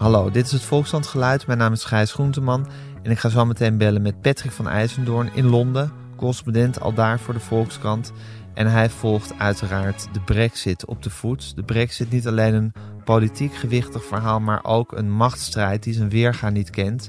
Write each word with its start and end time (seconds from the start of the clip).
Hallo, 0.00 0.30
dit 0.30 0.46
is 0.46 0.52
het 0.52 0.62
Volksstandgeluid. 0.62 1.46
Mijn 1.46 1.58
naam 1.58 1.72
is 1.72 1.84
Gijs 1.84 2.12
Groenteman 2.12 2.66
en 3.02 3.10
ik 3.10 3.18
ga 3.18 3.28
zo 3.28 3.44
meteen 3.44 3.78
bellen 3.78 4.02
met 4.02 4.20
Patrick 4.20 4.52
van 4.52 4.68
IJsendoorn 4.68 5.30
in 5.34 5.46
Londen, 5.46 5.92
correspondent 6.16 6.80
al 6.80 6.94
daar 6.94 7.18
voor 7.18 7.34
de 7.34 7.40
Volkskrant. 7.40 8.12
En 8.54 8.66
hij 8.66 8.90
volgt 8.90 9.38
uiteraard 9.38 10.08
de 10.12 10.20
brexit 10.20 10.84
op 10.84 11.02
de 11.02 11.10
voet. 11.10 11.56
De 11.56 11.62
brexit 11.62 12.10
niet 12.10 12.26
alleen 12.26 12.54
een 12.54 12.72
politiek 13.04 13.54
gewichtig 13.54 14.04
verhaal, 14.04 14.40
maar 14.40 14.64
ook 14.64 14.92
een 14.92 15.10
machtsstrijd 15.10 15.82
die 15.82 15.94
zijn 15.94 16.10
weerga 16.10 16.50
niet 16.50 16.70
kent. 16.70 17.08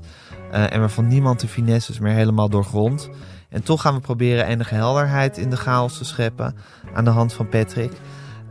Uh, 0.53 0.73
en 0.73 0.79
waarvan 0.79 1.07
niemand 1.07 1.39
de 1.39 1.47
finesses 1.47 1.99
meer 1.99 2.13
helemaal 2.13 2.49
doorgrondt. 2.49 3.09
En 3.49 3.63
toch 3.63 3.81
gaan 3.81 3.93
we 3.93 3.99
proberen 3.99 4.45
enige 4.45 4.75
helderheid 4.75 5.37
in 5.37 5.49
de 5.49 5.57
chaos 5.57 5.97
te 5.97 6.05
scheppen 6.05 6.55
aan 6.93 7.05
de 7.05 7.09
hand 7.09 7.33
van 7.33 7.49
Patrick. 7.49 7.91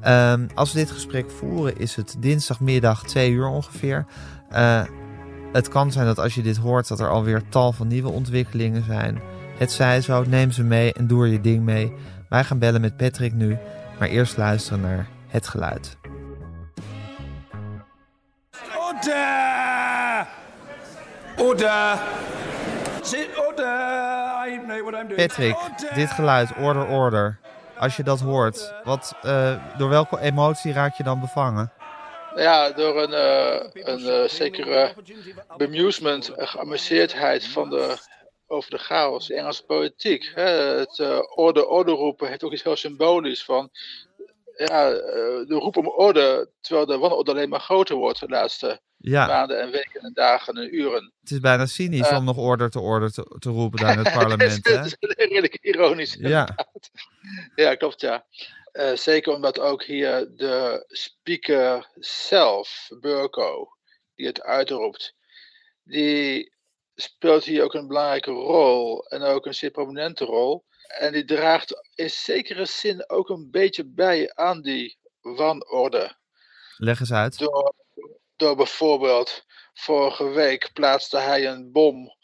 Um, 0.07 0.47
als 0.55 0.73
we 0.73 0.79
dit 0.79 0.91
gesprek 0.91 1.31
voeren 1.31 1.79
is 1.79 1.97
het 1.97 2.17
dinsdagmiddag 2.19 3.05
2 3.05 3.31
uur 3.31 3.47
ongeveer. 3.47 4.07
Uh, 4.53 4.83
het 5.53 5.69
kan 5.69 5.93
zijn 5.93 6.07
dat 6.07 6.19
als 6.19 6.35
je 6.35 6.43
dit 6.43 6.57
hoort 6.57 6.89
dat 6.89 7.01
er 7.01 7.09
alweer 7.09 7.43
tal 7.49 7.73
van 7.73 7.87
nieuwe 7.87 8.11
ontwikkelingen 8.11 8.85
zijn. 8.85 9.21
Het 9.59 9.73
zij 9.73 10.01
zo, 10.01 10.25
neem 10.25 10.51
ze 10.51 10.63
mee 10.63 10.93
en 10.93 11.07
doe 11.07 11.25
er 11.25 11.33
je 11.33 11.41
ding 11.41 11.65
mee. 11.65 11.93
Wij 12.29 12.45
gaan 12.45 12.59
bellen 12.59 12.81
met 12.81 12.97
Patrick 12.97 13.33
nu, 13.33 13.59
maar 13.99 14.09
eerst 14.09 14.37
luisteren 14.37 14.81
naar 14.81 15.09
het 15.29 15.49
geluid. 15.49 15.97
Order! 18.79 20.27
Order! 21.37 21.99
Zit 23.03 23.29
order! 23.49 23.91
I 24.47 24.59
know 24.67 24.83
what 24.83 24.95
I'm 25.01 25.09
doing. 25.09 25.27
Patrick, 25.27 25.57
dit 25.95 26.11
geluid, 26.11 26.57
order, 26.57 26.87
order. 26.87 27.39
Als 27.81 27.97
je 27.97 28.03
dat 28.03 28.21
hoort, 28.21 28.75
wat, 28.85 29.15
uh, 29.25 29.79
door 29.79 29.89
welke 29.89 30.21
emotie 30.21 30.73
raak 30.73 30.97
je 30.97 31.03
dan 31.03 31.21
bevangen? 31.21 31.73
Ja, 32.35 32.71
door 32.71 33.03
een, 33.03 33.11
uh, 33.11 33.85
een 33.85 34.01
uh, 34.01 34.29
zekere 34.29 34.95
bemusement, 35.57 36.31
geamuseerdheid 36.37 37.47
van 37.47 37.71
de, 37.71 37.97
over 38.47 38.71
de 38.71 38.79
chaos 38.79 39.31
in 39.31 39.37
Engelse 39.37 39.65
politiek. 39.65 40.33
Hè? 40.35 40.51
Het 40.79 41.25
orde, 41.35 41.67
orde 41.67 41.93
roepen 41.93 42.29
heeft 42.29 42.45
ook 42.45 42.53
iets 42.53 42.63
heel 42.63 42.77
symbolisch 42.77 43.45
van 43.45 43.71
ja, 44.57 44.91
de 44.91 45.59
roep 45.59 45.77
om 45.77 45.89
orde, 45.89 46.51
terwijl 46.61 46.87
de 46.87 46.99
wanorde 46.99 47.31
alleen 47.31 47.49
maar 47.49 47.61
groter 47.61 47.97
wordt 47.97 48.21
de 48.21 48.29
laatste 48.29 48.81
ja. 49.01 49.27
maanden 49.27 49.61
en 49.61 49.71
weken 49.71 50.01
en 50.01 50.13
dagen 50.13 50.55
en 50.55 50.75
uren. 50.75 51.13
Het 51.21 51.31
is 51.31 51.41
bijna 51.41 51.67
cynisch 51.67 52.11
om 52.11 52.25
nog 52.25 52.37
orde 52.37 52.69
te 52.69 52.81
orde 52.81 53.13
te, 53.13 53.37
te 53.39 53.51
roepen 53.51 53.81
daar 53.81 53.93
in 53.93 54.05
het 54.05 54.13
parlement. 54.19 54.69
het 54.69 54.87
is, 54.87 54.97
redelijk 54.99 55.59
ironisch. 55.61 56.17
Ja. 56.19 56.49
ja, 57.55 57.75
klopt 57.75 58.01
ja. 58.01 58.27
Uh, 58.73 58.95
zeker 58.95 59.33
omdat 59.35 59.59
ook 59.59 59.85
hier 59.85 60.31
de 60.37 60.85
speaker 60.89 61.91
zelf, 61.95 62.89
Burko, 63.01 63.69
die 64.15 64.27
het 64.27 64.43
uitroept, 64.43 65.15
die 65.83 66.53
speelt 66.95 67.45
hier 67.45 67.63
ook 67.63 67.75
een 67.75 67.87
belangrijke 67.87 68.31
rol 68.31 69.07
en 69.07 69.23
ook 69.23 69.47
een 69.47 69.55
zeer 69.55 69.71
prominente 69.71 70.25
rol. 70.25 70.65
En 70.99 71.13
die 71.13 71.25
draagt 71.25 71.91
in 71.95 72.11
zekere 72.11 72.65
zin 72.65 73.11
ook 73.11 73.29
een 73.29 73.51
beetje 73.51 73.85
bij 73.87 74.35
aan 74.35 74.63
die 74.63 74.99
wanorde. 75.21 76.17
Leg 76.77 77.01
eens 77.01 77.13
uit. 77.13 77.39
Door, 77.39 77.75
door 78.41 78.57
bijvoorbeeld, 78.57 79.45
vorige 79.75 80.29
week 80.29 80.71
plaatste 80.73 81.19
hij 81.19 81.47
een 81.47 81.73
bom 81.73 82.17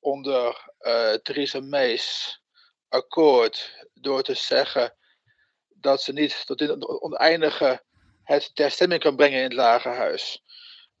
onder 0.00 0.70
uh, 0.80 1.12
Theresa 1.12 1.60
May's 1.60 2.40
akkoord 2.88 3.86
door 3.94 4.22
te 4.22 4.34
zeggen 4.34 4.94
dat 5.68 6.02
ze 6.02 6.12
niet 6.12 6.46
tot 6.46 6.60
in 6.60 6.68
het 6.68 7.00
oneindige 7.02 7.82
het 8.22 8.50
ter 8.54 8.70
stemming 8.70 9.00
kan 9.00 9.16
brengen 9.16 9.38
in 9.38 9.44
het 9.44 9.52
lagerhuis. 9.52 10.42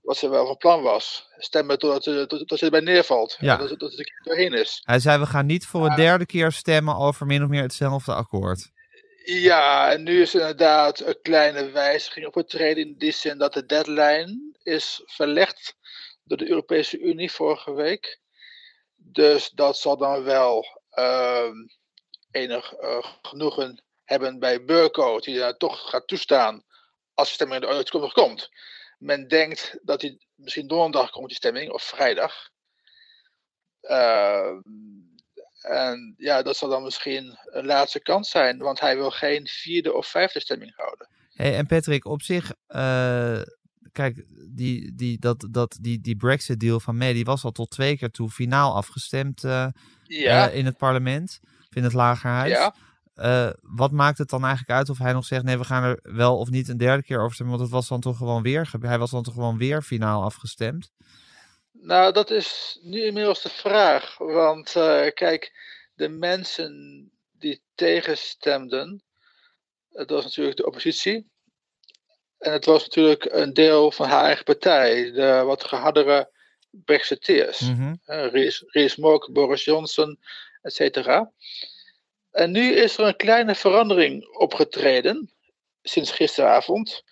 Wat 0.00 0.16
ze 0.16 0.28
wel 0.28 0.46
van 0.46 0.56
plan 0.56 0.82
was. 0.82 1.26
Stemmen 1.36 1.78
totdat, 1.78 2.02
tot, 2.02 2.28
tot, 2.28 2.48
tot 2.48 2.58
ze 2.58 2.64
erbij 2.64 2.80
neervalt. 2.80 3.36
Ja. 3.40 3.60
Het 3.60 3.82
er 3.82 4.12
doorheen 4.22 4.52
is. 4.52 4.80
Hij 4.84 4.98
zei, 4.98 5.18
we 5.18 5.26
gaan 5.26 5.46
niet 5.46 5.66
voor 5.66 5.86
een 5.86 5.96
derde 5.96 6.26
keer 6.26 6.52
stemmen 6.52 6.96
over 6.96 7.26
min 7.26 7.42
of 7.42 7.48
meer 7.48 7.62
hetzelfde 7.62 8.14
akkoord. 8.14 8.70
Ja, 9.24 9.92
en 9.92 10.02
nu 10.02 10.22
is 10.22 10.34
inderdaad 10.34 11.00
een 11.00 11.18
kleine 11.22 11.70
wijziging 11.70 12.26
op 12.26 12.34
het 12.34 12.48
treden 12.48 12.86
in 12.86 12.94
die 12.98 13.12
zin 13.12 13.38
dat 13.38 13.52
de 13.52 13.66
deadline 13.66 14.51
is 14.62 15.02
verlegd 15.04 15.76
door 16.24 16.38
de 16.38 16.48
Europese 16.48 16.98
Unie 16.98 17.32
vorige 17.32 17.72
week. 17.72 18.20
Dus 18.96 19.50
dat 19.50 19.76
zal 19.76 19.96
dan 19.96 20.22
wel 20.22 20.80
uh, 20.98 21.50
enig 22.30 22.80
uh, 22.80 23.04
genoegen 23.22 23.82
hebben 24.04 24.38
bij 24.38 24.64
Burko, 24.64 25.20
die 25.20 25.38
daar 25.38 25.56
toch 25.56 25.90
gaat 25.90 26.06
toestaan 26.06 26.64
als 27.14 27.28
de 27.28 27.34
stemming 27.34 27.64
er 27.64 28.00
nog 28.00 28.12
komt. 28.12 28.48
Men 28.98 29.28
denkt 29.28 29.78
dat 29.82 30.02
hij 30.02 30.18
misschien 30.34 30.66
donderdag 30.66 31.10
komt, 31.10 31.26
die 31.26 31.36
stemming, 31.36 31.70
of 31.70 31.82
vrijdag. 31.82 32.50
Uh, 33.82 34.56
en 35.60 36.14
ja, 36.16 36.42
dat 36.42 36.56
zal 36.56 36.68
dan 36.68 36.82
misschien 36.82 37.38
een 37.44 37.66
laatste 37.66 38.00
kans 38.00 38.30
zijn, 38.30 38.58
want 38.58 38.80
hij 38.80 38.96
wil 38.96 39.10
geen 39.10 39.46
vierde 39.46 39.92
of 39.92 40.06
vijfde 40.06 40.40
stemming 40.40 40.72
houden. 40.76 41.08
Hey, 41.32 41.56
en 41.56 41.66
Patrick, 41.66 42.04
op 42.04 42.22
zich, 42.22 42.52
uh, 42.68 43.40
kijk, 43.92 44.24
die, 44.50 44.94
die, 44.94 45.18
dat, 45.18 45.46
dat, 45.50 45.78
die, 45.80 46.00
die 46.00 46.16
Brexit-deal 46.16 46.80
van 46.80 46.96
May, 46.96 47.12
die 47.12 47.24
was 47.24 47.44
al 47.44 47.50
tot 47.50 47.70
twee 47.70 47.98
keer 47.98 48.10
toe 48.10 48.30
finaal 48.30 48.74
afgestemd 48.74 49.44
uh, 49.44 49.66
ja. 50.02 50.48
in 50.48 50.64
het 50.64 50.76
parlement, 50.76 51.40
in 51.70 51.82
het 51.82 51.92
lagerhuis. 51.92 52.50
Ja. 52.50 52.74
Uh, 53.16 53.50
wat 53.60 53.90
maakt 53.90 54.18
het 54.18 54.28
dan 54.28 54.44
eigenlijk 54.44 54.78
uit 54.78 54.88
of 54.88 54.98
hij 54.98 55.12
nog 55.12 55.24
zegt: 55.24 55.44
nee, 55.44 55.58
we 55.58 55.64
gaan 55.64 55.82
er 55.82 55.98
wel 56.02 56.38
of 56.38 56.50
niet 56.50 56.68
een 56.68 56.76
derde 56.76 57.02
keer 57.02 57.20
over 57.20 57.34
stemmen? 57.34 57.56
Want 57.56 57.68
het 57.68 57.78
was 57.78 57.88
dan 57.88 58.00
toch 58.00 58.16
gewoon 58.16 58.42
weer, 58.42 58.70
hij 58.80 58.98
was 58.98 59.10
dan 59.10 59.22
toch 59.22 59.34
gewoon 59.34 59.58
weer 59.58 59.82
finaal 59.82 60.22
afgestemd? 60.22 60.92
Nou, 61.72 62.12
dat 62.12 62.30
is 62.30 62.78
nu 62.82 63.02
inmiddels 63.04 63.42
de 63.42 63.48
vraag. 63.48 64.18
Want 64.18 64.70
kijk, 65.14 65.52
de 65.94 66.08
mensen 66.08 67.10
die 67.32 67.62
tegenstemden, 67.74 69.02
het 69.88 70.10
was 70.10 70.24
natuurlijk 70.24 70.56
de 70.56 70.66
oppositie. 70.66 71.31
En 72.42 72.52
het 72.52 72.64
was 72.64 72.82
natuurlijk 72.82 73.24
een 73.24 73.54
deel 73.54 73.90
van 73.90 74.08
haar 74.08 74.24
eigen 74.24 74.44
partij, 74.44 75.10
de 75.12 75.42
wat 75.44 75.64
gehardere 75.64 76.30
Brexiteers. 76.70 77.60
Mm 77.60 77.74
-hmm. 77.74 78.00
uh, 78.06 78.54
Rees 78.66 78.96
Mogg, 78.96 79.30
Boris 79.30 79.64
Johnson, 79.64 80.18
et 80.62 80.74
cetera. 80.74 81.32
En 82.30 82.50
nu 82.50 82.72
is 82.72 82.98
er 82.98 83.06
een 83.06 83.16
kleine 83.16 83.54
verandering 83.54 84.36
opgetreden 84.36 85.32
sinds 85.82 86.10
gisteravond. 86.10 87.02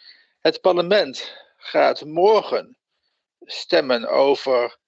Het 0.41 0.61
parlement 0.61 1.37
gaat 1.57 2.05
morgen 2.05 2.77
stemmen 3.41 4.09
over 4.09 4.79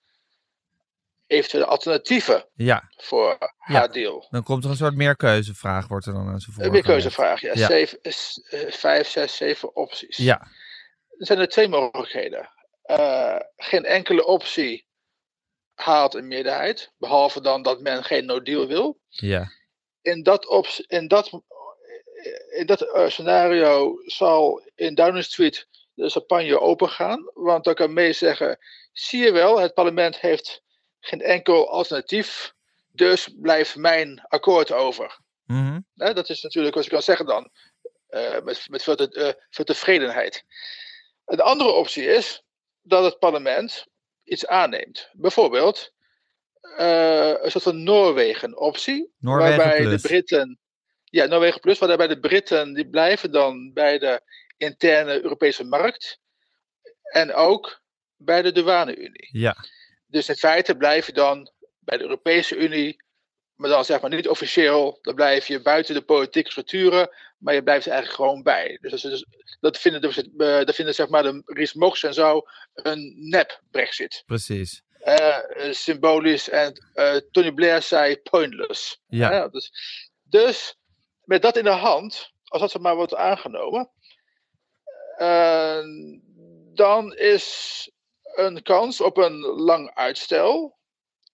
eventuele 1.33 1.67
alternatieven 1.67 2.49
ja. 2.55 2.91
voor 2.97 3.37
haar 3.57 3.93
deal. 3.93 4.27
Dan 4.31 4.43
komt 4.43 4.65
er 4.65 4.71
een 4.71 4.77
soort 4.77 4.95
meerkeuzevraag, 4.95 5.89
wordt 5.89 6.07
er 6.07 6.13
dan 6.13 6.29
aan 6.29 6.41
zijn 6.41 6.67
Een 6.67 6.73
meerkeuzevraag, 6.73 7.41
ja. 7.41 7.53
ja. 7.55 7.67
Zeven, 7.67 7.99
vijf, 8.73 9.09
zes, 9.09 9.37
zeven 9.37 9.77
opties. 9.77 10.17
Ja. 10.17 10.41
Er 11.19 11.27
zijn 11.27 11.39
er 11.39 11.49
twee 11.49 11.69
mogelijkheden. 11.69 12.51
Uh, 12.87 13.37
geen 13.57 13.85
enkele 13.85 14.27
optie 14.27 14.87
haalt 15.75 16.15
een 16.15 16.29
meerderheid, 16.29 16.93
behalve 16.99 17.41
dan 17.41 17.63
dat 17.63 17.81
men 17.81 18.05
geen 18.05 18.25
no-deal 18.25 18.67
wil. 18.67 19.01
Ja 19.09 19.51
in 20.03 20.23
dat, 20.23 20.47
op, 20.47 20.67
in 20.87 21.09
dat, 21.09 21.31
in 22.51 22.67
dat 22.67 22.83
uh, 22.83 23.09
scenario 23.09 23.95
zal 24.05 24.63
in 24.75 24.95
Downing 24.95 25.25
Street 25.25 25.69
de 25.95 26.11
champagne 26.11 26.61
opengaan. 26.61 27.31
Want 27.35 27.65
dan 27.65 27.75
kan 27.75 27.93
mee 27.93 28.13
zeggen: 28.13 28.59
zie 28.93 29.25
je 29.25 29.33
wel, 29.33 29.61
het 29.61 29.75
parlement 29.75 30.21
heeft 30.21 30.63
geen 31.05 31.21
enkel 31.21 31.71
alternatief. 31.71 32.53
Dus 32.93 33.29
blijft 33.41 33.77
mijn 33.77 34.25
akkoord 34.29 34.73
over. 34.73 35.19
Mm 35.45 35.85
-hmm. 35.95 36.15
dat 36.15 36.29
is 36.29 36.43
natuurlijk 36.43 36.75
wat 36.75 36.85
je 36.85 36.91
kan 36.91 37.03
zeggen 37.03 37.27
dan. 37.27 37.51
Uh, 38.11 38.41
met, 38.41 38.67
met 38.69 38.83
veel, 38.83 38.97
te, 38.97 39.09
uh, 39.13 39.45
veel 39.51 39.65
tevredenheid. 39.65 40.45
De 41.25 41.43
andere 41.43 41.71
optie 41.71 42.05
is 42.05 42.43
dat 42.83 43.05
het 43.05 43.19
parlement 43.19 43.87
iets 44.25 44.47
aanneemt. 44.47 45.11
Bijvoorbeeld 45.13 45.93
uh, 46.63 47.43
een 47.43 47.51
soort 47.51 47.65
van 47.65 47.83
Noorwegen-optie. 47.83 49.13
Noorwegen 49.19 49.57
waarbij 49.57 49.81
plus. 49.81 50.03
de 50.03 50.09
Britten. 50.09 50.59
Ja, 51.05 51.27
Noorwegen 51.27 51.61
Plus, 51.61 51.79
waarbij 51.79 52.07
de 52.07 52.21
Britten 52.21 52.75
die 52.75 52.89
blijven 52.89 53.33
dan 53.33 53.73
bij 53.73 53.99
de 53.99 54.21
interne 54.57 55.23
Europese 55.23 55.65
markt. 55.65 56.21
En 57.03 57.33
ook 57.35 57.83
bij 58.17 58.43
de 58.43 58.53
douane-Unie. 58.53 59.29
Ja. 59.33 59.57
Dus 60.13 60.29
in 60.29 60.35
feite 60.35 60.77
blijf 60.77 61.07
je 61.07 61.13
dan 61.13 61.51
bij 61.79 61.97
de 61.99 62.03
Europese 62.03 62.57
Unie, 62.57 63.03
maar 63.55 63.71
dan 63.71 63.85
zeg 63.85 64.01
maar 64.01 64.11
niet 64.11 64.29
officieel, 64.29 64.99
dan 65.03 65.15
blijf 65.15 65.47
je 65.47 65.63
buiten 65.63 65.95
de 65.95 66.03
politieke 66.03 66.51
structuren, 66.51 67.11
maar 67.39 67.55
je 67.55 67.63
blijft 67.63 67.87
er 67.87 67.93
eigenlijk 67.93 68.23
gewoon 68.23 68.43
bij. 68.43 68.79
Dus 68.81 69.03
dat, 69.03 69.13
is, 69.13 69.27
dat 69.61 69.79
vinden, 69.79 70.01
de, 70.01 70.63
dat 70.65 70.75
vinden 70.75 70.95
zeg 70.95 71.09
maar 71.09 71.23
de 71.23 71.43
Ries 71.45 71.73
Mox 71.73 72.03
en 72.03 72.15
zo 72.15 72.43
een 72.75 73.15
nep-Brexit. 73.29 74.23
Precies. 74.27 74.83
Uh, 75.05 75.39
symbolisch 75.71 76.49
en 76.49 76.91
uh, 76.95 77.17
Tony 77.31 77.53
Blair 77.53 77.83
zei 77.83 78.17
pointless. 78.17 79.01
Ja. 79.07 79.49
Dus, 79.49 79.73
dus, 80.23 80.77
met 81.25 81.43
dat 81.43 81.57
in 81.57 81.65
de 81.65 81.71
hand, 81.71 82.33
als 82.45 82.73
dat 82.73 82.83
maar 82.83 82.97
wordt 82.97 83.15
aangenomen, 83.15 83.91
dan 86.75 87.15
is 87.15 87.91
een 88.35 88.63
kans 88.63 89.01
op 89.01 89.17
een 89.17 89.39
lang 89.41 89.95
uitstel 89.95 90.79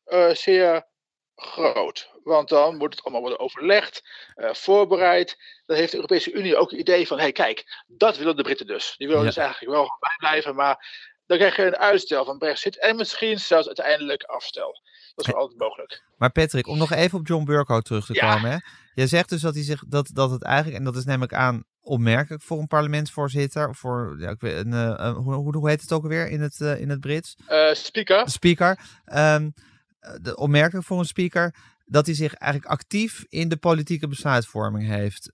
uh, 0.07 0.31
zeer 0.35 0.87
groot. 1.35 2.11
Want 2.23 2.49
dan 2.49 2.77
moet 2.77 2.95
het 2.95 3.03
allemaal 3.03 3.21
worden 3.21 3.41
overlegd, 3.41 4.03
uh, 4.37 4.55
voorbereid. 4.55 5.37
Dan 5.67 5.77
heeft 5.77 5.91
de 5.91 5.97
Europese 5.97 6.33
Unie 6.33 6.57
ook 6.57 6.71
het 6.71 6.81
idee 6.81 7.07
van: 7.07 7.17
hé, 7.17 7.23
hey, 7.23 7.33
kijk, 7.33 7.85
dat 7.87 8.17
willen 8.17 8.37
de 8.37 8.43
Britten 8.43 8.67
dus. 8.67 8.95
Die 8.97 9.09
willen 9.09 9.25
dus 9.25 9.37
eigenlijk 9.37 9.73
wel 9.73 9.97
bijblijven, 10.01 10.55
maar 10.55 10.87
dan 11.27 11.39
krijg 11.39 11.57
je 11.57 11.63
een 11.63 11.77
uitstel 11.77 12.25
van 12.25 12.39
Brexit 12.39 12.79
en 12.79 12.97
misschien 12.97 13.39
zelfs 13.39 13.67
uiteindelijk 13.67 14.23
afstel. 14.23 14.83
Dat 15.15 15.27
is 15.27 15.33
wel 15.33 15.41
altijd 15.41 15.61
mogelijk. 15.61 16.05
Maar 16.17 16.31
Patrick, 16.31 16.67
om 16.67 16.79
nog 16.79 16.93
even 16.93 17.19
op 17.19 17.27
John 17.27 17.45
Burko 17.45 17.81
terug 17.81 18.07
te 18.07 18.19
komen. 18.19 18.51
Hè? 18.51 18.57
Jij 18.95 19.07
zegt 19.07 19.29
dus 19.29 19.41
dat, 19.41 19.55
hij 19.55 19.63
zich, 19.63 19.85
dat, 19.87 20.11
dat 20.13 20.31
het 20.31 20.43
eigenlijk, 20.43 20.77
en 20.79 20.85
dat 20.85 20.97
is 20.97 21.05
namelijk 21.05 21.35
aan 21.35 21.65
opmerkelijk 21.89 22.43
voor 22.43 22.59
een 22.59 22.67
parlementsvoorzitter. 22.67 23.75
Voor, 23.75 24.17
ja, 24.19 24.31
ik 24.31 24.41
weet, 24.41 24.57
een, 24.57 24.73
uh, 24.73 25.17
hoe, 25.17 25.57
hoe 25.57 25.69
heet 25.69 25.81
het 25.81 25.93
ook 25.93 26.03
alweer 26.03 26.29
in 26.29 26.41
het, 26.41 26.59
uh, 26.61 26.81
in 26.81 26.89
het 26.89 27.01
Brits? 27.01 27.37
Uh, 27.49 27.73
speaker. 27.73 28.31
Speaker. 28.31 28.79
Um, 29.15 29.55
de, 30.23 30.37
opmerkelijk 30.37 30.87
voor 30.87 30.99
een 30.99 31.05
speaker 31.05 31.55
dat 31.91 32.07
hij 32.07 32.15
zich 32.15 32.35
eigenlijk 32.35 32.73
actief 32.73 33.25
in 33.29 33.49
de 33.49 33.57
politieke 33.57 34.09
besluitvorming 34.09 34.89
heeft 34.89 35.31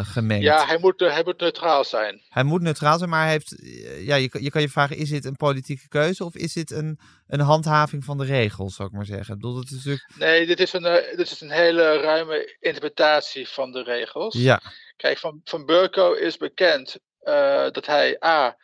gemengd. 0.00 0.44
Ja, 0.44 0.66
hij 0.66 0.78
moet, 0.78 1.00
hij 1.00 1.22
moet 1.24 1.40
neutraal 1.40 1.84
zijn. 1.84 2.22
Hij 2.28 2.42
moet 2.42 2.62
neutraal 2.62 2.98
zijn, 2.98 3.10
maar 3.10 3.22
hij 3.22 3.30
heeft, 3.30 3.56
ja, 4.00 4.14
je, 4.14 4.28
je 4.40 4.50
kan 4.50 4.60
je 4.60 4.68
vragen, 4.68 4.96
is 4.96 5.08
dit 5.08 5.24
een 5.24 5.36
politieke 5.36 5.88
keuze 5.88 6.24
of 6.24 6.34
is 6.34 6.52
dit 6.52 6.70
een, 6.70 6.98
een 7.26 7.40
handhaving 7.40 8.04
van 8.04 8.18
de 8.18 8.24
regels, 8.24 8.74
zou 8.74 8.88
ik 8.88 8.94
maar 8.94 9.04
zeggen? 9.04 9.34
Ik 9.34 9.40
bedoel, 9.40 9.54
dat 9.54 9.64
is 9.64 9.70
natuurlijk... 9.70 10.10
Nee, 10.18 10.46
dit 10.46 10.60
is, 10.60 10.72
een, 10.72 10.82
dit 11.16 11.30
is 11.30 11.40
een 11.40 11.50
hele 11.50 12.00
ruime 12.00 12.56
interpretatie 12.60 13.48
van 13.48 13.72
de 13.72 13.82
regels. 13.82 14.34
Ja. 14.34 14.62
Kijk, 14.96 15.18
van, 15.18 15.40
van 15.44 15.64
Burko 15.66 16.12
is 16.12 16.36
bekend 16.36 16.98
uh, 17.22 17.70
dat 17.70 17.86
hij 17.86 18.24
A, 18.24 18.56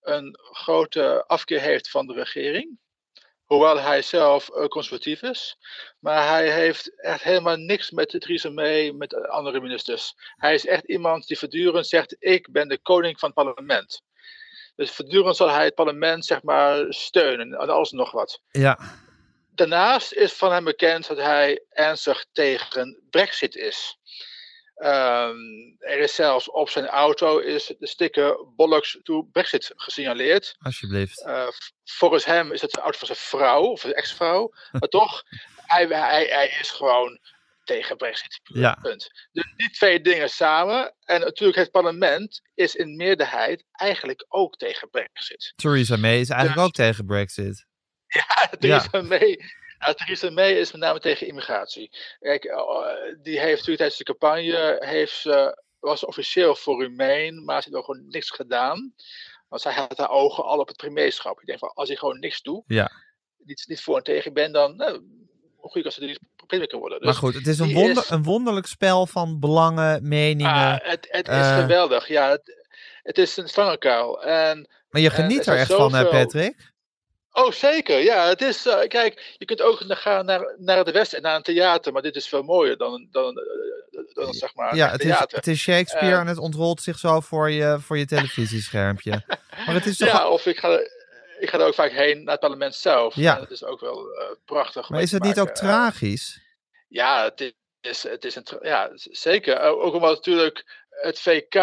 een 0.00 0.38
grote 0.52 1.24
afkeer 1.26 1.60
heeft 1.60 1.90
van 1.90 2.06
de 2.06 2.12
regering. 2.12 2.78
Hoewel 3.44 3.80
hij 3.80 4.02
zelf 4.02 4.50
uh, 4.50 4.64
conservatief 4.64 5.22
is. 5.22 5.56
Maar 5.98 6.28
hij 6.28 6.52
heeft 6.52 7.00
echt 7.02 7.22
helemaal 7.22 7.56
niks 7.56 7.90
met 7.90 8.08
Theresa 8.08 8.50
May, 8.50 8.92
met 8.92 9.28
andere 9.28 9.60
ministers. 9.60 10.14
Hij 10.36 10.54
is 10.54 10.66
echt 10.66 10.84
iemand 10.84 11.26
die 11.26 11.38
voortdurend 11.38 11.86
zegt: 11.86 12.16
Ik 12.18 12.52
ben 12.52 12.68
de 12.68 12.78
koning 12.78 13.18
van 13.18 13.32
het 13.34 13.44
parlement. 13.44 14.02
Dus 14.76 14.90
voortdurend 14.90 15.36
zal 15.36 15.50
hij 15.50 15.64
het 15.64 15.74
parlement 15.74 16.24
zeg 16.26 16.42
maar 16.42 16.84
steunen 16.88 17.52
en 17.52 17.68
alles 17.68 17.90
nog 17.90 18.10
wat. 18.10 18.42
Ja. 18.50 18.78
Daarnaast 19.54 20.12
is 20.12 20.32
van 20.32 20.52
hem 20.52 20.64
bekend 20.64 21.06
dat 21.06 21.16
hij 21.16 21.64
ernstig 21.68 22.26
tegen 22.32 23.02
Brexit 23.10 23.54
is. 23.54 23.98
Um, 24.82 25.76
er 25.78 25.98
is 25.98 26.14
zelfs 26.14 26.50
op 26.50 26.70
zijn 26.70 26.86
auto 26.86 27.38
is 27.38 27.74
de 27.78 27.86
sticker 27.86 28.46
Bollocks 28.56 28.98
to 29.02 29.22
Brexit 29.22 29.72
gesignaleerd. 29.76 30.56
Alsjeblieft. 30.58 31.24
Uh, 31.26 31.48
volgens 31.84 32.24
hem 32.24 32.52
is 32.52 32.60
het 32.60 32.70
de 32.70 32.80
auto 32.80 32.98
van 32.98 33.06
zijn 33.06 33.18
vrouw, 33.18 33.62
of 33.62 33.80
zijn 33.80 33.92
ex-vrouw. 33.92 34.52
maar 34.80 34.88
toch, 34.88 35.22
hij, 35.66 35.86
hij, 35.86 36.24
hij 36.24 36.56
is 36.60 36.70
gewoon 36.70 37.20
tegen 37.64 37.96
Brexit. 37.96 38.40
Ja. 38.42 38.78
Punt. 38.82 39.28
Dus 39.32 39.52
die 39.56 39.70
twee 39.70 40.00
dingen 40.00 40.30
samen. 40.30 40.94
En 41.04 41.20
natuurlijk, 41.20 41.58
het 41.58 41.70
parlement 41.70 42.40
is 42.54 42.74
in 42.74 42.96
meerderheid 42.96 43.64
eigenlijk 43.72 44.24
ook 44.28 44.56
tegen 44.56 44.90
Brexit. 44.90 45.52
Theresa 45.56 45.96
May 45.96 46.20
is 46.20 46.28
eigenlijk 46.28 46.54
dus, 46.54 46.66
ook 46.66 46.86
tegen 46.86 47.06
Brexit. 47.06 47.64
Ja, 48.06 48.50
Theresa 48.58 48.88
ja. 48.92 49.02
May 49.02 49.40
nou, 49.80 49.94
Theresa 49.94 50.30
May 50.30 50.52
is 50.52 50.72
met 50.72 50.80
name 50.80 51.00
tegen 51.00 51.26
immigratie. 51.26 51.90
Kijk, 52.20 52.44
uh, 52.44 52.56
die 53.22 53.38
heeft 53.38 53.50
natuurlijk 53.50 53.76
tijdens 53.76 53.96
de 53.96 54.04
campagne, 54.04 54.76
heeft 54.78 55.16
ze, 55.16 55.62
was 55.78 56.04
officieel 56.04 56.54
voor 56.54 56.82
Remain, 56.82 57.44
maar 57.44 57.62
ze 57.62 57.68
heeft 57.68 57.76
nog 57.76 57.84
gewoon 57.84 58.08
niks 58.08 58.30
gedaan. 58.30 58.94
Want 59.48 59.62
zij 59.62 59.72
had 59.72 59.98
haar 59.98 60.10
ogen 60.10 60.44
al 60.44 60.58
op 60.58 60.68
het 60.68 60.76
premierschap. 60.76 61.40
Ik 61.40 61.46
denk 61.46 61.58
van, 61.58 61.72
als 61.74 61.88
ik 61.88 61.98
gewoon 61.98 62.18
niks 62.18 62.42
doe, 62.42 62.64
ja. 62.66 62.90
niet, 63.44 63.64
niet 63.66 63.82
voor 63.82 63.96
en 63.96 64.02
tegen 64.02 64.32
ben, 64.32 64.52
dan, 64.52 64.76
nou, 64.76 65.02
hoe 65.56 65.70
goed 65.70 65.84
als 65.84 65.94
ze 65.94 66.04
niet 66.04 66.20
premier 66.50 66.68
kan 66.68 66.80
worden. 66.80 66.98
Dus 66.98 67.06
maar 67.06 67.16
goed, 67.16 67.34
het 67.34 67.46
is 67.46 67.58
een, 67.58 67.72
wonder, 67.72 68.02
is, 68.02 68.10
een 68.10 68.22
wonderlijk 68.22 68.66
spel 68.66 69.06
van 69.06 69.40
belangen, 69.40 70.08
meningen. 70.08 70.52
Ah, 70.52 70.76
het, 70.82 71.06
het 71.10 71.28
is 71.28 71.34
uh, 71.34 71.58
geweldig, 71.58 72.08
ja. 72.08 72.30
Het, 72.30 72.66
het 73.02 73.18
is 73.18 73.36
een 73.36 73.48
slangenkuil. 73.48 74.22
En, 74.22 74.68
maar 74.90 75.00
je 75.00 75.10
geniet 75.10 75.46
er, 75.46 75.52
er 75.52 75.58
echt 75.58 75.70
zoveel... 75.70 75.90
van, 75.90 75.98
hè, 75.98 76.06
Patrick? 76.06 76.69
Oh, 77.32 77.50
zeker. 77.50 77.98
Ja, 77.98 78.28
het 78.28 78.42
is. 78.42 78.66
Uh, 78.66 78.80
kijk, 78.88 79.34
je 79.38 79.44
kunt 79.44 79.62
ook 79.62 79.82
gaan 79.86 80.24
naar, 80.24 80.54
naar 80.58 80.76
het 80.76 80.90
Westen 80.90 81.18
en 81.18 81.24
naar 81.24 81.36
een 81.36 81.42
theater, 81.42 81.92
maar 81.92 82.02
dit 82.02 82.16
is 82.16 82.28
veel 82.28 82.42
mooier 82.42 82.76
dan, 82.76 83.08
dan, 83.10 83.34
dan, 83.90 84.04
dan 84.12 84.32
zeg 84.32 84.54
maar. 84.54 84.76
Ja, 84.76 84.90
het 84.90 85.04
is, 85.04 85.18
het 85.18 85.46
is 85.46 85.60
Shakespeare 85.60 86.14
uh, 86.14 86.20
en 86.20 86.26
het 86.26 86.38
ontrolt 86.38 86.82
zich 86.82 86.98
zo 86.98 87.20
voor 87.20 87.50
je, 87.50 87.78
voor 87.80 87.98
je 87.98 88.06
televisieschermpje. 88.06 89.22
maar 89.66 89.74
het 89.74 89.86
is 89.86 89.96
toch. 89.96 90.08
Ja, 90.08 90.28
of 90.28 90.46
ik 90.46 90.58
ga, 90.58 90.78
ik 91.38 91.50
ga 91.50 91.58
er 91.58 91.66
ook 91.66 91.74
vaak 91.74 91.92
heen 91.92 92.22
naar 92.22 92.32
het 92.32 92.40
parlement 92.40 92.74
zelf. 92.74 93.14
Ja. 93.14 93.38
dat 93.38 93.50
is 93.50 93.64
ook 93.64 93.80
wel 93.80 94.06
uh, 94.06 94.22
prachtig. 94.44 94.88
Maar 94.88 95.02
is 95.02 95.12
het 95.12 95.22
niet 95.22 95.40
ook 95.40 95.50
tragisch? 95.50 96.40
Ja, 96.88 97.24
het 97.24 97.54
is, 97.80 98.02
het 98.02 98.24
is 98.24 98.34
een. 98.34 98.46
Ja, 98.62 98.90
zeker. 98.94 99.60
Ook 99.60 99.94
omdat 99.94 100.14
natuurlijk 100.14 100.79
het 101.00 101.20
VK 101.20 101.54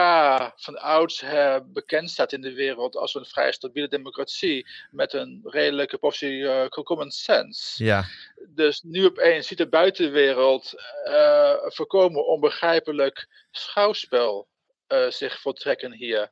van 0.55 0.77
oudsher 0.77 1.71
bekend 1.71 2.09
staat 2.09 2.33
in 2.33 2.41
de 2.41 2.53
wereld 2.53 2.95
als 2.95 3.15
een 3.15 3.25
vrij 3.25 3.51
stabiele 3.51 3.87
democratie 3.87 4.67
met 4.91 5.13
een 5.13 5.41
redelijke 5.43 5.97
portie 5.97 6.39
uh, 6.39 6.67
common 6.67 7.11
sense. 7.11 7.83
Ja. 7.83 8.05
Dus 8.47 8.81
nu 8.81 9.05
opeens 9.05 9.47
ziet 9.47 9.57
de 9.57 9.67
buitenwereld 9.67 10.73
uh, 11.05 11.53
voorkomen 11.61 12.25
onbegrijpelijk 12.25 13.27
schouwspel 13.51 14.47
uh, 14.87 15.09
zich 15.09 15.41
voltrekken 15.41 15.93
hier. 15.93 16.31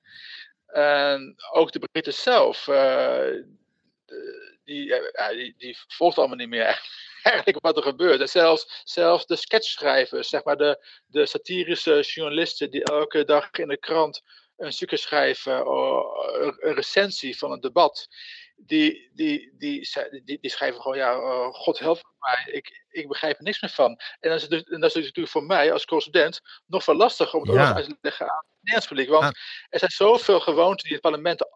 En 0.68 1.36
ook 1.52 1.72
de 1.72 1.80
Britten 1.92 2.14
zelf, 2.14 2.66
die, 4.64 4.94
die, 5.30 5.56
die 5.58 5.78
volgt 5.88 6.18
allemaal 6.18 6.38
niet 6.38 6.50
meer 6.50 6.82
eigenlijk 7.26 7.60
wat 7.62 7.78
er 7.78 7.84
gebeurt. 7.84 8.22
En 8.22 8.30
zelfs, 8.30 8.82
zelfs 8.84 9.26
de 9.26 9.36
sketchschrijvers, 9.36 10.30
zeg 10.30 10.44
maar 10.44 10.58
de, 10.58 10.86
de 11.06 11.26
satirische 11.26 12.02
journalisten 12.02 12.72
die 12.72 12.84
elke 12.84 13.24
dag 13.24 13.52
in 13.52 13.68
de 13.68 13.78
krant 13.78 14.22
een 14.58 14.74
stukje 14.74 14.98
schrijven, 14.98 15.68
een 16.60 16.74
recensie 16.74 17.38
van 17.38 17.52
een 17.52 17.60
debat, 17.60 18.08
die, 18.56 19.12
die, 19.14 19.54
die, 19.58 19.90
die, 20.24 20.40
die 20.42 20.52
schrijven 20.52 20.82
gewoon, 20.82 20.98
ja, 20.98 21.16
uh, 21.16 21.48
God 21.52 21.80
help 21.80 22.02
mij, 22.20 22.54
ik, 22.54 22.86
ik 22.90 23.08
begrijp 23.08 23.38
er 23.38 23.44
niks 23.44 23.62
meer 23.62 23.72
van. 23.72 24.00
En 24.20 24.30
dat, 24.30 24.42
is, 24.42 24.48
dus, 24.48 24.64
en 24.64 24.80
dat 24.80 24.90
is 24.90 25.04
natuurlijk 25.04 25.30
voor 25.30 25.44
mij 25.44 25.74
als 25.74 25.86
correspondent 25.86 26.42
nog 26.66 26.84
veel 26.84 26.96
lastiger 26.96 27.40
om 27.40 27.48
het 27.48 27.56
ja. 27.56 27.76
uit 27.76 27.86
te 27.86 27.98
leggen 28.02 28.30
aan 28.30 28.38
het 28.38 28.56
Nederlands 28.62 28.88
publiek. 28.88 29.10
Want 29.10 29.38
er 29.70 29.80
zijn 29.80 29.92
zoveel 29.92 30.40
gewoonten 30.40 30.78
die 30.78 30.88
in 30.88 30.94
het 30.94 31.02
parlement 31.02 31.48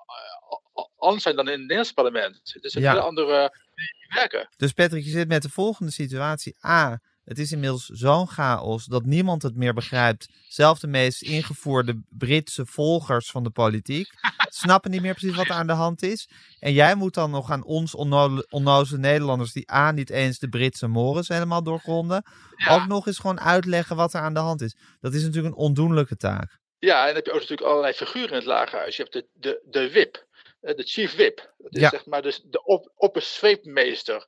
anders 0.97 1.23
zijn 1.23 1.35
dan 1.35 1.45
in 1.45 1.51
het 1.51 1.61
Nederlands 1.61 1.91
parlement. 1.91 2.41
Het 2.53 2.63
is 2.63 2.73
een 2.73 2.81
Ja. 2.81 2.89
hele 2.89 3.03
andere 3.03 3.67
werken. 4.15 4.49
Dus 4.57 4.71
Patrick, 4.71 5.03
je 5.03 5.09
zit 5.09 5.27
met 5.27 5.41
de 5.41 5.49
volgende 5.49 5.91
situatie. 5.91 6.55
A, 6.65 6.99
het 7.23 7.39
is 7.39 7.51
inmiddels 7.51 7.85
zo'n 7.85 8.27
chaos 8.27 8.85
dat 8.85 9.05
niemand 9.05 9.41
het 9.41 9.55
meer 9.55 9.73
begrijpt. 9.73 10.27
Zelfs 10.47 10.81
de 10.81 10.87
meest 10.87 11.21
ingevoerde 11.21 12.01
Britse 12.09 12.65
volgers 12.65 13.31
van 13.31 13.43
de 13.43 13.49
politiek 13.49 14.09
snappen 14.61 14.91
niet 14.91 15.01
meer 15.01 15.13
precies 15.13 15.35
wat 15.35 15.45
er 15.45 15.51
aan 15.53 15.67
de 15.67 15.73
hand 15.73 16.03
is. 16.03 16.29
En 16.59 16.73
jij 16.73 16.95
moet 16.95 17.13
dan 17.13 17.31
nog 17.31 17.51
aan 17.51 17.63
ons 17.63 17.95
onno 17.95 18.41
onnozele 18.49 18.99
Nederlanders 18.99 19.51
die 19.51 19.71
A, 19.71 19.91
niet 19.91 20.09
eens 20.09 20.39
de 20.39 20.49
Britse 20.49 20.87
mores 20.87 21.27
helemaal 21.27 21.63
doorgronden, 21.63 22.23
Ja. 22.55 22.75
ook 22.75 22.87
nog 22.87 23.07
eens 23.07 23.19
gewoon 23.19 23.39
uitleggen 23.39 23.95
wat 23.95 24.13
er 24.13 24.21
aan 24.21 24.33
de 24.33 24.39
hand 24.39 24.61
is. 24.61 24.75
Dat 24.99 25.13
is 25.13 25.23
natuurlijk 25.23 25.55
een 25.55 25.61
ondoenlijke 25.61 26.15
taak. 26.15 26.57
Ja, 26.79 26.99
en 26.99 27.05
dan 27.05 27.15
heb 27.15 27.25
je 27.25 27.31
ook 27.31 27.39
natuurlijk 27.39 27.67
allerlei 27.67 27.93
figuren 27.93 28.29
in 28.29 28.35
het 28.35 28.45
lagerhuis. 28.45 28.95
Je 28.95 29.01
hebt 29.01 29.13
de, 29.13 29.27
de, 29.33 29.61
de 29.69 29.91
whip, 29.91 30.15
eh, 30.15 30.28
de 30.61 30.83
chief 30.85 31.15
whip. 31.15 31.53
Dat 31.57 31.73
is 31.75 31.81
Ja. 31.81 31.89
zeg 31.89 32.05
maar 32.05 32.21
dus 32.21 32.41
de 32.43 32.63
op, 32.63 32.91
oppersweepmeester. 32.95 34.25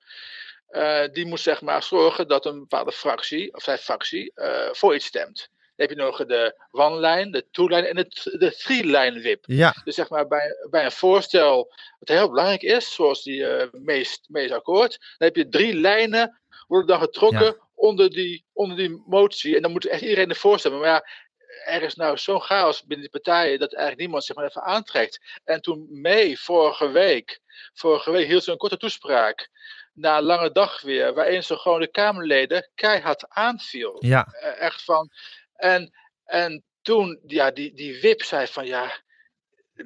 Eh, 0.67 1.03
die 1.11 1.25
moet 1.25 1.39
zeg 1.39 1.61
maar 1.61 1.83
zorgen 1.83 2.27
dat 2.27 2.45
een 2.45 2.59
bepaalde 2.59 2.91
fractie, 2.91 3.53
of 3.53 3.63
zijn 3.63 3.77
fractie, 3.77 4.31
eh, 4.35 4.69
voor 4.71 4.95
iets 4.95 5.05
stemt. 5.05 5.49
Dan 5.75 5.87
heb 5.87 5.89
je 5.97 6.03
nog 6.03 6.25
de 6.25 6.61
one-line, 6.71 7.31
de 7.31 7.45
two-line 7.51 7.87
en 7.87 7.95
de, 7.95 8.35
de 8.37 8.55
three-line 8.55 9.21
whip. 9.21 9.43
Ja, 9.47 9.75
Dus 9.83 9.95
zeg 9.95 10.09
maar 10.09 10.27
bij, 10.27 10.55
bij 10.69 10.85
een 10.85 10.91
voorstel 10.91 11.73
wat 11.99 12.07
heel 12.07 12.29
belangrijk 12.29 12.61
is, 12.61 12.93
zoals 12.93 13.23
die 13.23 13.45
eh 13.45 13.67
meest, 13.71 14.25
meest 14.29 14.51
akkoord, 14.51 14.91
dan 15.17 15.27
heb 15.27 15.35
je 15.35 15.49
drie 15.49 15.73
lijnen, 15.73 16.41
worden 16.67 16.87
dan 16.87 16.99
getrokken 16.99 17.45
Ja. 17.45 17.57
onder, 17.75 18.09
die, 18.09 18.45
onder 18.53 18.77
die 18.77 19.03
motie. 19.05 19.55
En 19.55 19.61
dan 19.61 19.71
moet 19.71 19.85
echt 19.87 20.01
iedereen 20.01 20.29
ervoor 20.29 20.59
stemmen. 20.59 20.79
Maar 20.81 20.89
ja, 20.89 21.07
er 21.65 21.81
is 21.81 21.95
nou 21.95 22.17
zo'n 22.17 22.41
chaos 22.41 22.83
binnen 22.85 23.09
die 23.11 23.21
partijen 23.21 23.59
dat 23.59 23.71
eigenlijk 23.71 24.01
niemand 24.01 24.23
zich 24.23 24.35
maar 24.35 24.45
even 24.45 24.61
aantrekt. 24.61 25.39
En 25.43 25.61
toen 25.61 25.87
May 26.01 26.35
vorige 26.35 26.89
week, 26.89 27.39
vorige 27.73 28.11
week 28.11 28.27
hield 28.27 28.43
ze 28.43 28.51
een 28.51 28.57
korte 28.57 28.77
toespraak 28.77 29.49
na 29.93 30.17
een 30.17 30.23
lange 30.23 30.51
dag 30.51 30.81
weer, 30.81 31.13
waarin 31.13 31.43
ze 31.43 31.57
gewoon 31.57 31.79
de 31.79 31.91
Kamerleden 31.91 32.69
keihard 32.75 33.29
aanviel. 33.29 33.97
ja, 33.99 34.25
Eh, 34.25 34.61
echt 34.61 34.83
van. 34.83 35.09
En, 35.55 35.93
en 36.25 36.63
toen, 36.81 37.19
ja, 37.25 37.51
die, 37.51 37.73
die 37.73 38.01
Wip 38.01 38.23
zei 38.23 38.47
van 38.47 38.65
ja. 38.65 38.91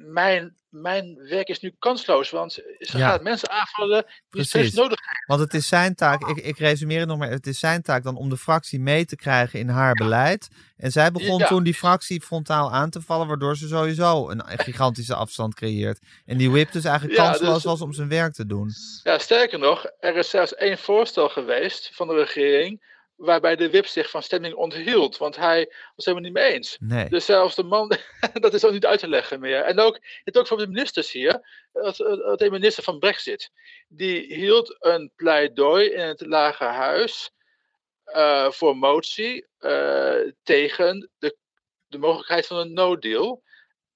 Mijn, 0.04 0.56
mijn 0.68 1.16
werk 1.28 1.48
is 1.48 1.60
nu 1.60 1.74
kansloos, 1.78 2.30
want 2.30 2.52
ze 2.52 2.98
Ja. 2.98 3.08
gaat 3.08 3.22
mensen 3.22 3.50
aanvallen 3.50 4.04
die 4.06 4.14
Precies. 4.28 4.74
nodig 4.74 4.98
hebben. 5.00 5.24
Want 5.26 5.40
het 5.40 5.54
is 5.54 5.68
zijn 5.68 5.94
taak, 5.94 6.28
ik, 6.28 6.36
ik 6.36 6.58
resumeer 6.58 6.98
het 6.98 7.08
nog 7.08 7.18
maar, 7.18 7.30
het 7.30 7.46
is 7.46 7.58
zijn 7.58 7.82
taak 7.82 8.02
dan 8.02 8.16
om 8.16 8.28
de 8.28 8.36
fractie 8.36 8.80
mee 8.80 9.04
te 9.04 9.16
krijgen 9.16 9.58
in 9.58 9.68
haar 9.68 9.94
beleid. 9.94 10.48
En 10.76 10.92
zij 10.92 11.10
begon 11.10 11.38
Ja. 11.38 11.46
toen 11.46 11.62
die 11.62 11.74
fractie 11.74 12.20
frontaal 12.22 12.72
aan 12.72 12.90
te 12.90 13.00
vallen, 13.00 13.26
waardoor 13.26 13.56
ze 13.56 13.68
sowieso 13.68 14.30
een 14.30 14.42
gigantische 14.46 15.14
afstand 15.14 15.54
creëert. 15.54 15.98
En 16.24 16.36
die 16.36 16.50
whip 16.50 16.72
dus 16.72 16.84
eigenlijk 16.84 17.18
kansloos 17.18 17.54
dus- 17.54 17.64
was 17.64 17.80
om 17.80 17.92
zijn 17.92 18.08
werk 18.08 18.32
te 18.32 18.46
doen. 18.46 18.70
Ja, 19.02 19.18
sterker 19.18 19.58
nog, 19.58 19.86
er 20.00 20.16
is 20.16 20.30
zelfs 20.30 20.54
één 20.54 20.78
voorstel 20.78 21.28
geweest 21.28 21.90
van 21.94 22.08
de 22.08 22.14
regering 22.14 22.94
waarbij 23.16 23.56
de 23.56 23.70
WIP 23.70 23.86
zich 23.86 24.10
van 24.10 24.22
stemming 24.22 24.54
onthield, 24.54 25.16
want 25.16 25.36
hij 25.36 25.72
was 25.94 26.04
helemaal 26.04 26.26
niet 26.30 26.38
mee 26.38 26.52
eens. 26.52 26.76
Nee. 26.80 27.08
Dus 27.08 27.24
zelfs 27.24 27.54
de 27.54 27.62
man, 27.62 27.92
dat 28.32 28.54
is 28.54 28.64
ook 28.64 28.72
niet 28.72 28.86
uit 28.86 28.98
te 28.98 29.08
leggen 29.08 29.40
meer. 29.40 29.62
En 29.62 29.78
ook, 29.78 30.00
het 30.24 30.38
ook 30.38 30.46
voor 30.46 30.58
de 30.58 30.66
ministers 30.66 31.12
hier, 31.12 31.32
de 31.72 32.48
minister 32.50 32.82
van 32.82 32.98
Brexit, 32.98 33.50
die 33.88 34.34
hield 34.34 34.76
een 34.78 35.12
pleidooi 35.16 35.88
in 35.90 36.06
het 36.06 36.26
Lage 36.26 36.64
Huis 36.64 37.30
eh, 38.04 38.50
voor 38.50 38.76
motie 38.76 39.46
eh, 39.58 40.20
tegen 40.42 41.10
de, 41.18 41.36
de 41.86 41.98
mogelijkheid 41.98 42.46
van 42.46 42.56
een 42.56 42.72
no-deal. 42.72 43.42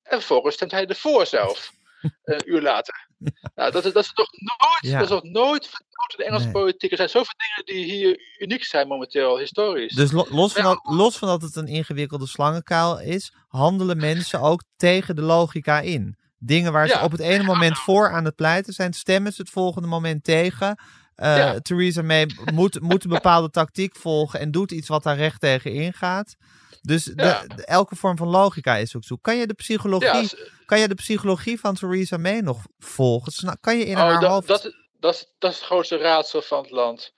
En 0.02 0.18
vervolgens 0.18 0.54
stemt 0.54 0.70
hij 0.70 0.86
ervoor 0.86 1.26
zelf, 1.26 1.72
een 2.24 2.42
uur 2.50 2.60
later. 2.60 3.09
Nou, 3.54 3.72
dat, 3.72 3.84
is, 3.84 3.92
dat 3.92 4.04
is 4.04 4.12
toch 4.12 4.30
nooit, 4.32 4.78
Ja. 4.80 4.98
dat 4.98 5.02
is 5.02 5.14
nog 5.14 5.22
nooit 5.22 5.66
vertoond 5.66 6.10
in 6.10 6.16
de 6.16 6.24
Engelse 6.24 6.44
Nee. 6.44 6.52
politiek. 6.52 6.90
Er 6.90 6.96
zijn 6.96 7.08
zoveel 7.08 7.34
dingen 7.36 7.84
die 7.84 7.92
hier 7.94 8.20
uniek 8.38 8.64
zijn 8.64 8.88
momenteel, 8.88 9.38
historisch. 9.38 9.94
Dus 9.94 10.12
lo- 10.12 10.26
los, 10.30 10.52
van 10.52 10.62
dat, 10.62 10.80
los 10.82 11.18
van 11.18 11.28
dat 11.28 11.42
het 11.42 11.56
een 11.56 11.66
ingewikkelde 11.66 12.26
slangenkuil 12.26 13.00
is, 13.00 13.32
handelen 13.48 13.96
mensen 13.96 14.40
ook 14.40 14.62
tegen 14.76 15.16
de 15.16 15.22
logica 15.22 15.80
in. 15.80 16.18
Dingen 16.38 16.72
waar 16.72 16.88
ze 16.88 16.94
Ja. 16.94 17.04
op 17.04 17.10
het 17.12 17.20
ene 17.20 17.42
moment 17.42 17.78
voor 17.78 18.10
aan 18.12 18.24
het 18.24 18.34
pleiten 18.34 18.72
zijn, 18.72 18.92
stemmen 18.92 19.32
ze 19.32 19.40
het 19.40 19.50
volgende 19.50 19.88
moment 19.88 20.24
tegen. 20.24 20.82
Eh, 21.14 21.36
Ja. 21.36 21.58
Theresa 21.60 22.02
May 22.02 22.30
moet, 22.52 22.80
moet 22.80 23.04
een 23.04 23.10
bepaalde 23.10 23.50
tactiek 23.50 23.96
volgen 23.96 24.40
en 24.40 24.50
doet 24.50 24.70
iets 24.72 24.88
wat 24.88 25.02
daar 25.02 25.16
recht 25.16 25.40
tegen 25.40 25.72
ingaat. 25.72 26.36
Dus 26.82 27.04
de- 27.04 27.22
Ja. 27.25 27.42
de- 27.46 27.64
elke 27.64 27.96
vorm 27.96 28.16
van 28.16 28.28
logica 28.28 28.76
is 28.76 28.96
ook 28.96 29.04
zoek. 29.04 29.22
Kan 29.22 29.37
je 29.37 29.46
de 29.46 29.54
psychologie, 29.54 30.38
ja, 30.38 30.44
kan 30.66 30.78
je 30.80 30.88
de 30.88 30.94
psychologie 30.94 31.60
van 31.60 31.75
Theresa 31.75 32.16
May 32.16 32.40
nog 32.40 32.62
volgen? 32.78 33.32
Sna- 33.32 33.56
Kan 33.60 33.78
je 33.78 33.84
in 33.84 33.96
Oh, 33.96 34.00
haar 34.02 34.20
dat, 34.20 34.30
hoofd... 34.30 34.46
dat, 34.46 34.75
dat, 34.99 35.14
is, 35.14 35.26
dat 35.38 35.50
is 35.50 35.56
het 35.56 35.66
grootste 35.66 35.96
raadsel 35.96 36.42
van 36.42 36.62
het 36.62 36.70
land. 36.70 37.12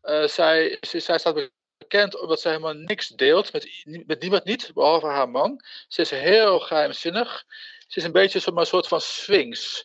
Eh, 0.00 0.26
zij, 0.26 0.76
zij, 0.80 1.00
zij 1.00 1.18
staat 1.18 1.50
bekend 1.78 2.20
omdat 2.20 2.40
zij 2.40 2.50
helemaal 2.52 2.74
niks 2.74 3.08
deelt 3.08 3.52
met, 3.52 3.68
met 4.06 4.20
niemand 4.20 4.44
niet, 4.44 4.70
behalve 4.74 5.06
haar 5.06 5.28
man. 5.30 5.64
Ze 5.88 6.00
is 6.00 6.10
heel 6.10 6.58
geheimzinnig. 6.60 7.44
Ze 7.86 7.98
is 7.98 8.04
een 8.04 8.12
beetje 8.12 8.40
een 8.54 8.66
soort 8.66 8.88
van 8.88 9.00
sphinx. 9.00 9.84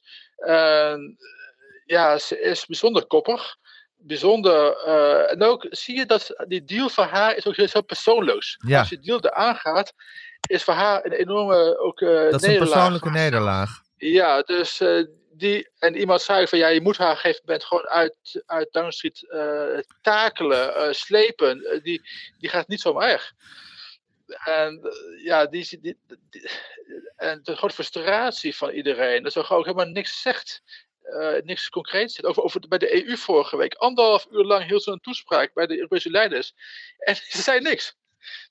Ja, 1.86 2.17
ze 2.20 2.39
is 2.41 2.65
bijzonder 2.65 3.05
koppig. 3.05 3.55
Bijzonder. 4.07 4.75
eh, 4.77 5.31
en 5.31 5.43
ook 5.43 5.65
zie 5.69 5.97
je 5.97 6.05
dat 6.05 6.43
die 6.47 6.63
deal 6.63 6.89
van 6.89 7.07
haar 7.07 7.35
is 7.35 7.47
ook 7.47 7.55
heel, 7.55 7.83
persoonloos. 7.85 8.57
Ja. 8.67 8.79
Als 8.79 8.89
je 8.89 9.00
deal 9.00 9.19
eraan 9.25 9.55
gaat, 9.55 9.93
is 10.47 10.63
voor 10.63 10.74
haar 10.74 11.05
een 11.05 11.12
enorme 11.12 11.79
ook, 11.79 12.01
eh 12.01 12.09
dat 12.31 12.43
is 12.43 12.47
een 12.47 12.57
persoonlijke 12.57 13.09
nederlaag. 13.09 13.69
Ja, 13.97 14.41
dus 14.41 14.79
eh, 14.79 15.03
die. 15.31 15.69
En 15.79 15.95
iemand 15.95 16.21
zei 16.21 16.47
van 16.47 16.57
ja, 16.59 16.67
je 16.67 16.81
moet 16.81 16.97
haar 16.97 17.07
op 17.09 17.13
een 17.15 17.19
gegeven 17.21 17.41
moment 17.45 17.63
gewoon 17.63 17.88
uit, 17.88 18.43
uit 18.45 18.67
Down 18.71 18.89
Street 18.91 19.25
takelen, 20.01 20.95
slepen. 20.95 21.79
Die, 21.83 22.01
die 22.39 22.50
gaat 22.50 22.67
niet 22.67 22.81
zomaar 22.81 23.07
weg. 23.07 23.31
En 24.45 24.79
ja, 25.24 25.45
die, 25.45 25.67
die, 25.69 25.79
die- 25.81 25.97
die- 26.29 26.50
en 27.15 27.39
de 27.43 27.55
grote 27.55 27.74
frustratie 27.74 28.55
van 28.55 28.69
iedereen, 28.69 29.24
dat 29.24 29.31
ze 29.31 29.43
gewoon 29.43 29.59
ook 29.59 29.65
helemaal 29.67 29.93
niks 29.93 30.21
zegt. 30.21 30.62
Eh, 31.05 31.41
niks 31.43 31.69
concreets 31.69 32.15
zit. 32.15 32.25
Over, 32.25 32.43
over, 32.43 32.62
bij 32.67 32.77
de 32.77 33.07
EU 33.07 33.17
vorige 33.17 33.57
week. 33.57 33.74
Anderhalf 33.74 34.27
uur 34.31 34.43
lang 34.43 34.65
hield 34.67 34.83
ze 34.83 34.91
een 34.91 35.00
toespraak 35.00 35.53
bij 35.53 35.67
de 35.67 35.75
Europese 35.75 36.09
leiders. 36.09 36.53
En 36.97 37.15
ze 37.35 37.41
zei 37.41 37.59
niks. 37.59 37.95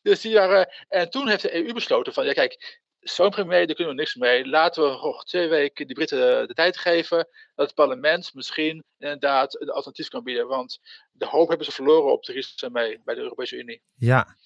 Dus 0.03 0.21
die 0.21 0.35
waren, 0.35 0.69
en 0.89 1.11
toen 1.11 1.29
heeft 1.29 1.43
de 1.43 1.55
EU 1.55 1.73
besloten 1.73 2.13
van, 2.13 2.25
ja 2.25 2.33
kijk, 2.33 2.83
zo'n 3.01 3.31
premier, 3.31 3.67
daar 3.67 3.77
kunnen 3.77 3.95
we 3.95 4.01
niks 4.01 4.15
mee. 4.15 4.47
Laten 4.49 4.83
we 4.83 4.89
nog 4.89 5.25
twee 5.25 5.49
weken 5.49 5.87
die 5.87 5.95
Britten 5.97 6.19
de, 6.19 6.47
de 6.47 6.55
tijd 6.55 6.77
geven. 6.77 7.17
Dat 7.55 7.67
het 7.67 7.75
parlement 7.75 8.35
misschien 8.35 8.85
inderdaad 8.99 9.61
een 9.61 9.69
alternatief 9.71 10.09
kan 10.09 10.25
bieden. 10.25 10.47
Want 10.47 10.79
de 11.13 11.27
hoop 11.27 11.49
hebben 11.49 11.67
ze 11.67 11.73
verloren 11.73 12.13
op 12.13 12.23
Theresa 12.23 12.69
May 12.69 13.01
bij 13.05 13.15
de 13.15 13.21
Europese 13.21 13.57
Unie. 13.57 13.83
Ja. 13.95 14.37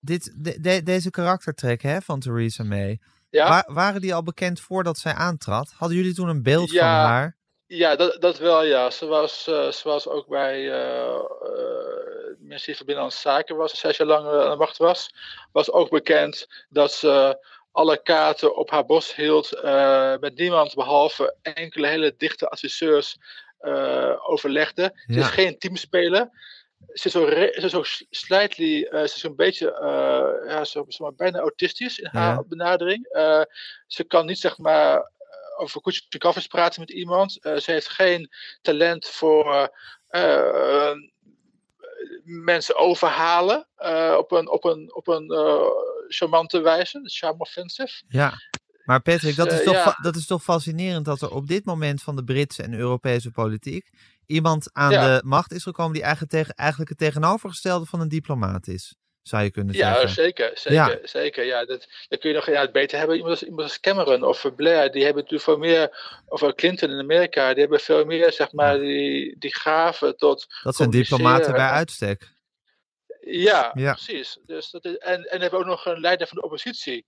Dit, 0.00 0.34
de- 0.36 0.60
de- 0.60 0.82
deze 0.82 1.10
karaktertrekken 1.10 1.90
hè, 1.90 2.00
van 2.00 2.20
Theresa 2.20 2.64
May, 2.64 3.00
Ja, 3.30 3.48
wa- 3.48 3.74
waren 3.74 4.00
die 4.00 4.14
al 4.14 4.22
bekend 4.22 4.60
voordat 4.60 4.98
zij 4.98 5.12
aantrad? 5.14 5.72
Hadden 5.76 5.96
jullie 5.96 6.14
toen 6.14 6.28
een 6.28 6.42
beeld 6.42 6.70
van 6.70 6.78
haar? 6.86 7.36
Ja 7.68 7.96
dat, 7.96 8.20
dat 8.20 8.38
wel 8.38 8.62
ja. 8.64 8.90
Ze 8.90 9.06
was, 9.06 9.46
eh, 9.46 9.70
ze 9.70 9.88
was 9.88 10.08
ook 10.08 10.26
bij 10.26 10.70
eh 10.72 11.14
eh, 11.14 12.28
het 12.28 12.40
ministerie 12.40 12.76
van 12.76 12.86
Binnenlandse 12.86 13.20
Zaken, 13.20 13.56
was, 13.56 13.78
zes 13.80 13.96
jaar 13.96 14.06
lang 14.06 14.26
eh, 14.26 14.40
aan 14.40 14.50
de 14.50 14.56
macht 14.56 14.76
was. 14.76 15.10
Was 15.52 15.70
ook 15.70 15.90
bekend 15.90 16.46
dat 16.68 16.92
ze 16.92 17.46
alle 17.72 18.02
kaarten 18.02 18.56
op 18.56 18.70
haar 18.70 18.86
bos 18.86 19.14
hield. 19.14 19.62
met 20.20 20.34
niemand 20.34 20.74
behalve 20.74 21.36
enkele 21.42 21.86
hele 21.86 22.14
dichte 22.16 22.48
adviseurs 22.48 23.16
overlegde. 24.26 24.92
Ze 25.06 25.12
Ja. 25.12 25.20
is 25.20 25.26
geen 25.26 25.58
teamspeler. 25.58 26.28
Ze 26.92 27.06
is 27.06 27.12
zo, 27.12 27.24
re- 27.24 27.52
ze 27.54 27.64
is 27.64 27.70
zo 27.70 27.82
slightly, 28.10 28.86
ze 28.90 29.02
is 29.02 29.22
een 29.22 29.36
beetje, 29.36 29.66
ja, 30.46 30.64
zo, 30.64 30.84
zeg 30.88 30.98
maar, 31.00 31.14
bijna 31.14 31.38
autistisch 31.38 31.98
in 31.98 32.08
haar 32.12 32.34
Ja. 32.34 32.42
benadering. 32.46 33.06
Ze 33.86 34.04
kan 34.04 34.26
niet, 34.26 34.38
zeg 34.38 34.58
maar, 34.58 35.10
over 35.58 35.80
koetjes 35.80 36.06
en 36.08 36.18
koffers 36.18 36.46
praten 36.46 36.80
met 36.80 36.90
iemand. 36.90 37.42
Eh, 37.44 37.56
ze 37.56 37.70
heeft 37.70 37.88
geen 37.88 38.28
talent 38.62 39.06
voor 39.08 39.70
eh, 40.08 40.92
mensen 42.24 42.76
overhalen 42.76 43.68
eh, 43.76 44.14
op 44.18 44.32
een, 44.32 44.50
op 44.50 44.64
een, 44.64 44.94
op 44.94 45.08
een 45.08 45.30
eh, 45.30 45.66
charmante 46.08 46.60
wijze. 46.60 47.00
Charm 47.02 47.40
offensive. 47.40 48.02
Ja. 48.08 48.32
Maar 48.84 49.00
Patrick, 49.00 49.36
dat 49.36 49.52
is, 49.52 49.58
eh, 49.58 49.64
toch, 49.64 49.74
ja. 49.74 49.98
dat 50.02 50.16
is 50.16 50.26
toch 50.26 50.42
fascinerend 50.42 51.04
dat 51.04 51.22
er 51.22 51.30
op 51.30 51.46
dit 51.46 51.64
moment 51.64 52.02
van 52.02 52.16
de 52.16 52.24
Britse 52.24 52.62
en 52.62 52.74
Europese 52.74 53.30
politiek 53.30 53.90
iemand 54.26 54.70
aan 54.72 54.90
Ja. 54.90 55.16
de 55.16 55.22
macht 55.26 55.52
is 55.52 55.62
gekomen 55.62 55.92
die 55.92 56.02
eigenlijk, 56.02 56.32
tegen, 56.32 56.54
eigenlijk 56.54 56.90
het 56.90 56.98
tegenovergestelde 56.98 57.86
van 57.86 58.00
een 58.00 58.08
diplomaat 58.08 58.66
is, 58.66 58.94
zou 59.28 59.42
je 59.42 59.50
kunnen 59.50 59.74
Ja, 59.74 59.92
zeggen. 59.92 60.08
zeker. 60.10 60.50
Zeker. 60.54 60.72
Ja. 60.72 60.98
zeker 61.02 61.44
ja, 61.44 61.64
dat, 61.64 61.86
dan 62.08 62.18
kun 62.18 62.30
je 62.30 62.36
nog 62.36 62.46
ja, 62.46 62.60
het 62.60 62.72
beter 62.72 62.98
hebben. 62.98 63.16
Iemand 63.16 63.32
als, 63.34 63.42
iemand 63.42 63.62
als 63.62 63.80
Cameron 63.80 64.22
of 64.22 64.54
Blair, 64.56 64.90
die 64.92 65.04
hebben 65.04 65.22
natuurlijk 65.22 65.50
veel 65.50 65.58
meer, 65.58 66.22
of 66.26 66.54
Clinton 66.54 66.90
in 66.90 66.98
Amerika, 66.98 67.50
die 67.50 67.60
hebben 67.60 67.80
veel 67.80 68.04
meer, 68.04 68.32
zeg 68.32 68.52
maar, 68.52 68.78
die, 68.78 69.38
die 69.38 69.54
gaven 69.54 70.16
tot. 70.16 70.46
dat 70.62 70.76
zijn 70.76 70.90
diplomaten 70.90 71.52
bij 71.52 71.68
uitstek. 71.68 72.36
Ja, 73.20 73.70
Ja. 73.74 73.92
precies. 73.92 74.38
Dus 74.46 74.70
dat 74.70 74.84
is, 74.84 74.96
en, 74.96 75.24
en 75.24 75.40
hebben 75.40 75.58
ook 75.58 75.66
nog 75.66 75.86
een 75.86 76.00
leider 76.00 76.26
van 76.26 76.36
de 76.36 76.44
oppositie, 76.44 77.06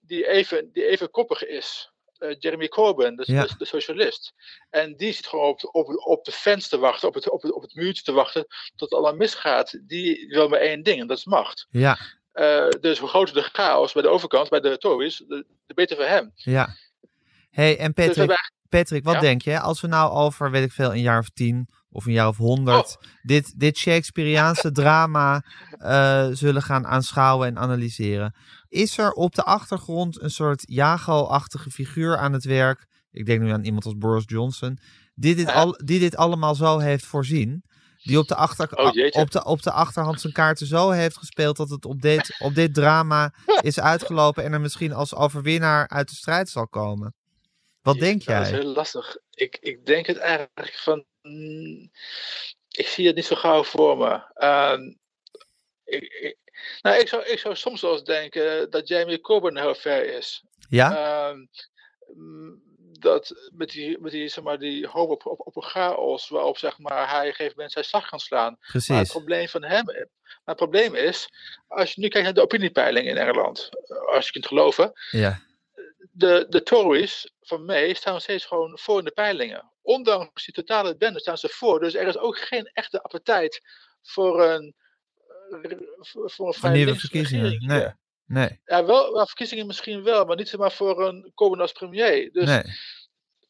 die 0.00 0.28
even, 0.28 0.70
die 0.72 0.86
even 0.86 1.10
koppig 1.10 1.46
is. 1.46 1.92
Eh, 2.18 2.36
Jeremy 2.38 2.68
Corbyn, 2.68 3.16
dus, 3.16 3.26
Ja. 3.26 3.42
dus 3.42 3.56
de 3.58 3.64
socialist. 3.64 4.32
En 4.70 4.96
die 4.96 5.12
zit 5.12 5.26
gewoon 5.26 5.48
op, 5.48 5.68
op, 5.72 5.88
op 6.06 6.24
de 6.24 6.32
fans 6.32 6.68
te 6.68 6.78
wachten, 6.78 7.08
op 7.08 7.14
het, 7.14 7.30
op, 7.30 7.42
het, 7.42 7.52
op 7.52 7.62
het 7.62 7.74
muurtje 7.74 8.02
te 8.02 8.12
wachten, 8.12 8.46
tot 8.76 8.90
het 8.90 8.92
allemaal 8.92 9.14
misgaat. 9.16 9.78
Die 9.86 10.26
wil 10.28 10.48
maar 10.48 10.60
één 10.60 10.82
ding, 10.82 11.00
en 11.00 11.06
dat 11.06 11.18
is 11.18 11.24
macht. 11.24 11.66
Ja, 11.70 11.98
Eh, 12.32 12.68
dus 12.80 12.98
hoe 12.98 13.08
groter 13.08 13.34
de 13.34 13.42
chaos 13.42 13.92
bij 13.92 14.02
de 14.02 14.08
overkant, 14.08 14.48
bij 14.48 14.60
de 14.60 14.78
Tories, 14.78 15.16
de, 15.28 15.46
de 15.66 15.74
beter 15.74 15.96
voor 15.96 16.04
hem. 16.04 16.32
ja. 16.34 16.68
hey, 17.50 17.78
en 17.78 17.92
Dus 17.94 18.06
Patrick, 18.06 18.50
Patrick, 18.68 19.04
wat 19.04 19.14
Ja? 19.14 19.20
denk 19.20 19.42
je? 19.42 19.60
Als 19.60 19.80
we 19.80 19.86
nou 19.86 20.12
over, 20.12 20.50
weet 20.50 20.64
ik 20.64 20.72
veel, 20.72 20.90
een 20.90 21.00
jaar 21.00 21.18
of 21.18 21.28
tien 21.28 21.68
of 21.90 22.06
een 22.06 22.12
jaar 22.12 22.28
of 22.28 22.36
honderd 22.36 22.96
Oh. 22.96 23.10
dit, 23.22 23.60
dit 23.60 23.76
Shakespeareaanse 23.76 24.72
drama 24.80 25.42
eh, 25.78 26.28
zullen 26.32 26.62
gaan 26.62 26.86
aanschouwen 26.86 27.48
en 27.48 27.58
analyseren. 27.58 28.34
Is 28.68 28.98
er 28.98 29.12
op 29.12 29.34
de 29.34 29.42
achtergrond 29.44 30.22
een 30.22 30.30
soort 30.30 30.62
Jago-achtige 30.66 31.70
figuur 31.70 32.16
aan 32.16 32.32
het 32.32 32.44
werk? 32.44 32.86
Ik 33.10 33.26
denk 33.26 33.40
nu 33.40 33.50
aan 33.50 33.64
iemand 33.64 33.84
als 33.84 33.96
Boris 33.96 34.24
Johnson. 34.26 34.78
Die 35.14 35.34
dit, 35.34 35.52
al, 35.52 35.80
die 35.84 35.98
dit 36.00 36.16
allemaal 36.16 36.54
zo 36.54 36.78
heeft 36.78 37.06
voorzien. 37.06 37.62
Die 38.02 38.18
op 38.18 38.28
de, 38.28 38.34
achter, 38.34 38.68
Oh, 38.76 38.86
op, 39.10 39.30
de, 39.30 39.44
op 39.44 39.62
de 39.62 39.70
achterhand 39.70 40.20
zijn 40.20 40.32
kaarten 40.32 40.66
zo 40.66 40.90
heeft 40.90 41.16
gespeeld 41.16 41.56
dat 41.56 41.70
het 41.70 41.84
op 41.84 42.00
dit, 42.00 42.36
op 42.38 42.54
dit 42.54 42.74
drama 42.74 43.32
is 43.60 43.80
uitgelopen 43.80 44.44
en 44.44 44.52
er 44.52 44.60
misschien 44.60 44.92
als 44.92 45.14
overwinnaar 45.14 45.88
uit 45.88 46.08
de 46.08 46.14
strijd 46.14 46.48
zal 46.48 46.68
komen. 46.68 47.14
Wat 47.82 47.98
denk 47.98 48.22
Ja, 48.22 48.34
Dat 48.38 48.42
is 48.46 48.50
jij? 48.50 48.58
heel 48.60 48.68
lastig. 48.72 49.16
Ik, 49.30 49.56
ik 49.60 49.86
denk 49.86 50.06
het 50.06 50.16
eigenlijk 50.16 50.74
van. 50.74 51.04
mm, 51.22 51.90
ik 52.68 52.86
zie 52.86 53.06
het 53.06 53.16
niet 53.16 53.24
zo 53.24 53.36
gauw 53.36 53.64
voor 53.64 53.96
me. 53.98 54.20
Ehm, 54.34 54.82
ik, 55.84 56.02
ik, 56.02 56.36
nou, 56.82 56.98
ik 56.98 57.08
zou, 57.08 57.24
ik 57.24 57.38
zou 57.38 57.56
soms 57.56 57.80
wel 57.80 57.92
eens 57.92 58.04
denken 58.04 58.70
dat 58.70 58.88
Jamie 58.88 59.20
Corbyn 59.20 59.56
heel 59.58 59.74
ver 59.74 60.14
is. 60.14 60.42
Ja? 60.68 60.96
Ehm, 61.30 61.46
mm, 62.14 62.62
dat 62.98 63.50
met 63.54 63.70
die, 63.70 64.00
met 64.00 64.12
die, 64.12 64.28
zeg 64.28 64.44
maar, 64.44 64.58
die 64.58 64.86
hoop 64.86 65.10
op, 65.10 65.26
op, 65.26 65.46
op 65.46 65.56
een 65.56 65.62
chaos 65.62 66.28
waarop 66.28 66.58
zeg 66.58 66.78
maar, 66.78 67.10
hij 67.10 67.26
een 67.26 67.32
gegeven 67.34 67.52
moment 67.56 67.72
zijn 67.72 67.84
slag 67.84 68.08
kan 68.08 68.20
slaan. 68.20 68.56
Maar 68.58 68.72
het 68.72 68.84
Precies. 68.86 69.10
probleem 69.10 69.48
van 69.48 69.62
hem, 69.64 69.84
maar 69.84 70.06
het 70.44 70.56
probleem 70.56 70.94
is, 70.94 71.28
als 71.68 71.92
je 71.92 72.00
nu 72.00 72.08
kijkt 72.08 72.24
naar 72.26 72.34
de 72.34 72.42
opiniepeiling 72.42 73.06
in 73.06 73.16
Engeland, 73.16 73.68
als 74.06 74.26
je 74.26 74.32
kunt 74.32 74.46
geloven, 74.46 74.92
Ja. 75.10 75.40
De, 76.18 76.46
de 76.48 76.62
Tories 76.62 77.32
van 77.40 77.64
May 77.64 77.94
staan 77.94 78.12
nog 78.12 78.22
steeds 78.22 78.44
gewoon 78.44 78.78
voor 78.78 78.98
in 78.98 79.04
de 79.04 79.10
peilingen. 79.10 79.72
Ondanks 79.82 80.44
die 80.44 80.54
totale 80.54 80.96
bende 80.96 81.20
staan 81.20 81.38
ze 81.38 81.48
voor. 81.48 81.80
Dus 81.80 81.94
er 81.94 82.06
is 82.06 82.18
ook 82.18 82.38
geen 82.38 82.70
echte 82.72 83.02
appetijt 83.02 83.60
voor 84.02 84.44
een, 84.44 84.74
eh, 85.50 85.70
voor 86.24 86.46
een 86.46 86.54
vrij 86.54 86.72
nieuwe 86.72 86.86
linkse 86.86 87.08
verkiezingen. 87.08 87.66
Nee. 87.66 87.92
Nee, 88.26 88.60
Ja, 88.64 88.84
wel, 88.84 89.12
wel 89.12 89.26
verkiezingen 89.26 89.66
misschien 89.66 90.02
wel, 90.02 90.24
maar 90.24 90.36
niet 90.36 90.48
zomaar 90.48 90.72
voor 90.72 91.08
een 91.08 91.32
komen 91.34 91.60
als 91.60 91.72
premier. 91.72 92.32
Dus 92.32 92.46
nee, 92.46 92.62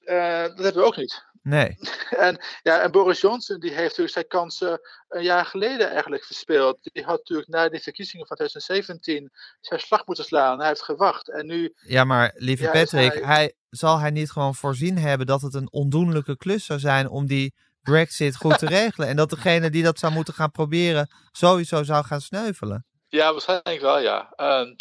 eh, 0.09 0.43
dat 0.43 0.59
hebben 0.65 0.83
we 0.83 0.89
ook 0.89 0.97
niet. 0.97 1.25
nee. 1.43 1.77
En, 2.27 2.39
ja, 2.63 2.81
en 2.81 2.91
Boris 2.91 3.21
Johnson 3.21 3.61
die 3.61 3.71
heeft 3.71 3.83
natuurlijk 3.83 4.11
zijn 4.13 4.27
kansen 4.27 4.81
een 5.09 5.23
jaar 5.23 5.45
geleden 5.47 5.91
eigenlijk 5.91 6.25
verspeeld. 6.25 6.79
Die 6.83 7.05
had 7.05 7.19
natuurlijk 7.19 7.49
na 7.49 7.69
die 7.69 7.81
verkiezingen 7.81 8.27
van 8.27 8.37
2017 8.37 9.31
zijn 9.61 9.81
slag 9.81 10.07
moeten 10.07 10.25
slaan. 10.25 10.59
Hij 10.59 10.69
heeft 10.69 10.83
gewacht. 10.83 11.31
En 11.31 11.47
nu, 11.47 11.75
Ja, 11.87 12.05
maar 12.05 12.33
lieve 12.35 12.63
Ja, 12.63 12.73
is 12.73 12.91
Patrick, 12.91 13.13
hij- 13.13 13.23
hij... 13.35 13.55
zal 13.71 13.99
hij 13.99 14.11
niet 14.11 14.31
gewoon 14.31 14.55
voorzien 14.55 14.99
hebben 14.99 15.27
dat 15.27 15.41
het 15.43 15.55
een 15.55 15.73
ondoenlijke 15.73 16.37
klus 16.37 16.65
zou 16.65 16.79
zijn 16.79 17.09
om 17.09 17.27
die 17.27 17.55
Brexit 17.83 18.37
goed 18.37 18.59
te 18.59 18.67
regelen? 18.81 19.09
En 19.09 19.17
dat 19.17 19.31
degene 19.31 19.71
die 19.71 19.83
dat 19.83 19.99
zou 19.99 20.13
moeten 20.13 20.35
gaan 20.35 20.51
proberen 20.51 21.09
sowieso 21.33 21.83
zou 21.83 22.05
gaan 22.05 22.21
sneuvelen? 22.21 22.83
ja, 23.09 23.33
waarschijnlijk 23.33 23.81
wel, 23.81 23.99
ja. 23.99 24.33
Ehm, 24.37 24.75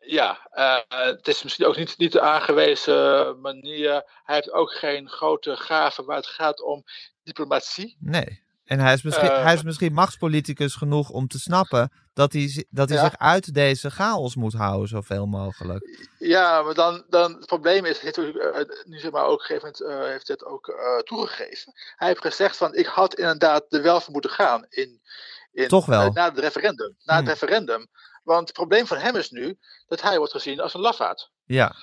ja, 0.00 0.48
eh, 0.50 0.76
het 0.88 1.28
is 1.28 1.42
misschien 1.42 1.66
ook 1.66 1.76
niet, 1.76 1.98
niet 1.98 2.12
de 2.12 2.20
aangewezen 2.20 3.40
manier. 3.40 3.90
Hij 4.24 4.34
heeft 4.34 4.52
ook 4.52 4.70
geen 4.72 5.08
grote 5.08 5.56
gaven 5.56 6.04
waar 6.04 6.16
het 6.16 6.26
gaat 6.26 6.62
om 6.62 6.84
diplomatie. 7.22 7.96
Nee. 8.00 8.48
En 8.64 8.78
hij 8.80 8.92
is, 8.92 9.02
misschien, 9.02 9.28
Eh. 9.28 9.42
hij 9.42 9.54
is 9.54 9.62
misschien 9.62 9.92
machtspoliticus 9.92 10.74
genoeg 10.74 11.10
om 11.10 11.26
te 11.28 11.38
snappen 11.38 11.92
dat 12.14 12.32
hij, 12.32 12.66
dat 12.70 12.88
hij 12.88 12.98
Ja. 12.98 13.04
zich 13.04 13.18
uit 13.18 13.54
deze 13.54 13.90
chaos 13.90 14.34
moet 14.36 14.52
houden, 14.52 14.88
zoveel 14.88 15.26
mogelijk. 15.26 16.08
Ja, 16.18 16.62
maar 16.62 16.74
dan, 16.74 17.04
dan 17.08 17.34
het 17.34 17.46
probleem 17.46 17.84
is, 17.84 17.98
heeft 17.98 18.16
hij 18.16 18.32
eh, 18.32 18.64
nu 18.84 18.98
zeg 18.98 19.10
maar 19.10 19.24
ook 19.24 19.32
op 19.32 19.38
een 19.40 19.44
gegeven 19.46 19.72
moment 19.86 20.04
eh, 20.04 20.10
heeft 20.10 20.28
het 20.28 20.44
ook 20.44 20.74
toegegeven. 21.04 21.72
Hij 21.96 22.08
heeft 22.08 22.20
gezegd 22.20 22.56
van 22.56 22.74
ik 22.74 22.86
had 22.86 23.14
inderdaad 23.14 23.64
de 23.68 23.80
wel 23.80 24.00
voor 24.00 24.12
moeten 24.12 24.30
gaan 24.30 24.66
in, 24.68 25.00
in 25.52 25.68
Toch 25.68 25.86
wel? 25.86 26.12
na 26.12 26.28
het 26.28 26.38
referendum. 26.38 26.96
Na 27.04 27.16
Hmm. 27.16 27.26
het 27.26 27.32
referendum. 27.40 27.86
Want 28.22 28.48
het 28.48 28.56
probleem 28.56 28.86
van 28.86 28.96
hem 28.98 29.16
is 29.16 29.30
nu 29.30 29.58
dat 29.86 30.00
hij 30.02 30.16
wordt 30.18 30.32
gezien 30.32 30.60
als 30.60 30.74
een 30.74 30.80
lafaard. 30.80 31.30
Ja, 31.44 31.74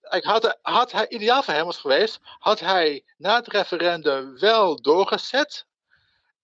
Eigenlijk 0.00 0.24
had, 0.24 0.42
hij- 0.42 0.72
had 0.74 0.92
hij 0.92 1.08
ideaal 1.08 1.42
voor 1.42 1.54
hem 1.54 1.64
was 1.64 1.78
geweest, 1.78 2.18
had 2.38 2.60
hij 2.60 3.04
na 3.16 3.34
het 3.36 3.48
referendum 3.48 4.38
wel 4.38 4.82
doorgezet 4.82 5.66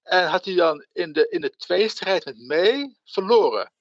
en 0.02 0.26
had 0.28 0.44
hij 0.44 0.54
dan 0.54 0.86
in 0.92 1.12
de, 1.12 1.28
in 1.28 1.40
de 1.40 1.50
tweestrijd 1.56 2.24
met 2.24 2.38
mee 2.38 2.98
verloren. 3.04 3.72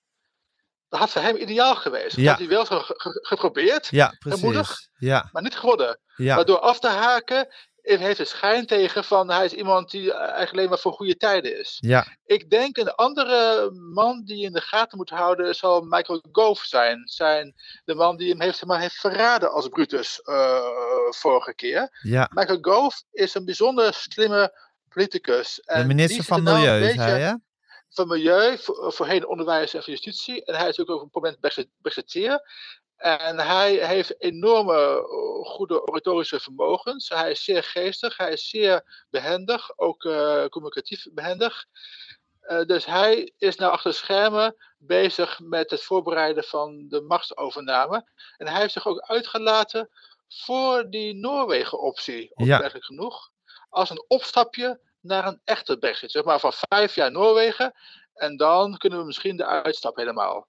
Dat 0.89 0.99
had 0.99 1.09
voor 1.09 1.21
hem 1.21 1.35
ideaal 1.35 1.75
geweest. 1.75 2.15
Dat 2.15 2.23
Ja. 2.23 2.29
had 2.29 2.39
hij 2.39 2.47
wel 2.47 2.65
zo 2.65 2.79
ge- 2.79 2.93
ge- 2.97 3.19
geprobeerd, 3.21 3.87
ja 3.89 4.15
moedig? 4.19 4.51
precies. 4.67 4.89
Ja, 4.97 5.29
maar 5.31 5.41
niet 5.41 5.55
geworden. 5.57 5.99
ja, 6.15 6.35
Maar 6.35 6.45
door 6.45 6.59
af 6.59 6.79
te 6.79 6.87
haken 6.87 7.53
heeft 7.81 8.17
hij 8.17 8.25
schijn 8.25 8.65
tegen 8.65 9.03
van 9.03 9.29
hij 9.31 9.45
is 9.45 9.53
iemand 9.53 9.91
die 9.91 10.13
eigenlijk 10.13 10.51
alleen 10.51 10.69
maar 10.69 10.79
voor 10.79 10.93
goede 10.93 11.17
tijden 11.17 11.59
is. 11.59 11.77
ja, 11.79 12.07
Ik 12.25 12.49
denk 12.49 12.77
een 12.77 12.91
andere 12.95 13.71
man 13.71 14.23
die 14.25 14.37
je 14.37 14.45
in 14.45 14.53
de 14.53 14.61
gaten 14.61 14.97
moet 14.97 15.09
houden 15.09 15.55
zal 15.55 15.81
Michael 15.81 16.23
Gove 16.31 16.67
zijn. 16.67 17.01
zijn 17.05 17.55
de 17.85 17.95
man 17.95 18.17
die 18.17 18.29
hem 18.29 18.41
heeft, 18.41 18.65
maar, 18.65 18.79
heeft 18.79 18.95
verraden 18.99 19.51
als 19.51 19.67
Brutus 19.67 20.21
eh, 20.21 20.59
vorige 21.09 21.53
keer. 21.55 21.99
ja. 22.01 22.29
Michael 22.33 22.57
Gove 22.61 23.01
is 23.11 23.33
een 23.33 23.45
bijzonder 23.45 23.93
slimme 23.93 24.67
politicus. 24.89 25.55
De 25.55 25.71
En 25.71 25.87
minister 25.87 26.17
die 26.17 26.25
van 26.27 26.43
nou 26.43 26.57
Milieu, 26.57 27.37
van 27.89 28.07
Milieu, 28.07 28.57
voor, 28.57 28.93
voorheen 28.93 29.27
onderwijs 29.27 29.73
en 29.73 29.83
van 29.83 29.93
justitie. 29.93 30.45
En 30.45 30.55
hij 30.55 30.67
is 30.69 30.79
ook 30.79 30.89
op 30.89 31.01
een 31.01 31.09
moment 31.11 31.39
Brexit- 31.39 31.69
Brexiteer. 31.81 32.41
En 32.99 33.39
hij 33.39 33.87
heeft 33.87 34.21
enorme 34.21 34.73
eh, 34.73 35.45
goede 35.45 35.87
oratorische 35.87 36.39
vermogens. 36.39 37.09
Hij 37.09 37.31
is 37.31 37.43
zeer 37.43 37.63
geestig, 37.63 38.17
hij 38.17 38.31
is 38.31 38.49
zeer 38.49 39.05
behendig, 39.09 39.77
ook 39.77 40.05
eh, 40.05 40.45
communicatief 40.45 41.07
behendig. 41.11 41.65
Eh, 42.41 42.61
dus 42.65 42.85
hij 42.85 43.33
is 43.37 43.55
nou 43.55 43.71
achter 43.71 43.93
schermen 43.93 44.55
bezig 44.77 45.39
met 45.39 45.69
het 45.69 45.83
voorbereiden 45.83 46.43
van 46.43 46.85
de 46.87 47.01
machtsovername. 47.01 48.05
En 48.37 48.47
hij 48.47 48.61
heeft 48.61 48.73
zich 48.73 48.87
ook 48.87 48.99
uitgelaten 48.99 49.89
voor 50.27 50.89
die 50.89 51.15
Noorwegen-optie, 51.15 52.31
Ja. 52.35 52.69
genoeg. 52.69 53.29
Als 53.69 53.89
een 53.89 54.05
opstapje 54.07 54.79
naar 55.01 55.27
een 55.27 55.41
echte 55.43 55.77
brexit. 55.77 56.11
Zeg 56.11 56.23
maar 56.23 56.39
van 56.39 56.53
vijf 56.53 56.95
jaar 56.95 57.11
Noorwegen. 57.11 57.73
En 58.13 58.37
dan 58.37 58.77
kunnen 58.77 58.99
we 58.99 59.05
misschien 59.05 59.37
de 59.37 59.45
uitstap 59.45 59.95
helemaal. 59.95 60.47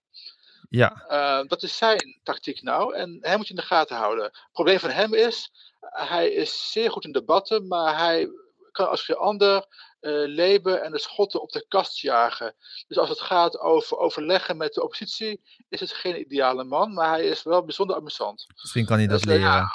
Ja, 0.71 1.05
Eh, 1.09 1.49
dat 1.49 1.63
is 1.63 1.77
zijn 1.77 2.21
tactiek 2.23 2.63
nou. 2.63 2.95
En 2.95 3.19
hij 3.21 3.37
moet 3.37 3.47
je 3.47 3.55
in 3.55 3.61
de 3.61 3.67
gaten 3.67 3.97
houden. 3.97 4.25
Het 4.25 4.49
probleem 4.53 4.79
van 4.79 4.91
hem 4.91 5.15
is, 5.15 5.51
hij 5.81 6.31
is 6.31 6.73
zeer 6.73 6.91
goed 6.91 7.05
in 7.05 7.13
debatten, 7.13 7.67
maar 7.69 7.99
hij 7.99 8.29
kan 8.73 8.89
als 8.89 9.03
geen 9.03 9.17
ander 9.17 9.67
eh 10.01 10.13
Labour 10.27 10.79
en 10.79 10.93
de 10.93 10.99
Schotten 10.99 11.43
op 11.43 11.51
de 11.53 11.65
kast 11.69 11.99
jagen. 12.01 12.55
Dus 12.89 12.97
als 12.99 13.09
het 13.09 13.21
gaat 13.21 13.59
over 13.59 13.97
overleggen 13.99 14.57
met 14.57 14.75
de 14.75 14.83
oppositie, 14.83 15.41
is 15.69 15.81
het 15.81 15.93
geen 15.93 16.21
ideale 16.21 16.65
man, 16.65 16.93
maar 16.93 17.09
hij 17.09 17.25
is 17.25 17.43
wel 17.43 17.65
bijzonder 17.65 17.97
amusant. 17.97 18.47
misschien 18.63 18.87
kan 18.87 18.99
hij 18.99 19.07
dat 19.07 19.23
Dus, 19.23 19.33
eh, 19.33 19.39
leren. 19.41 19.53
ja. 19.55 19.69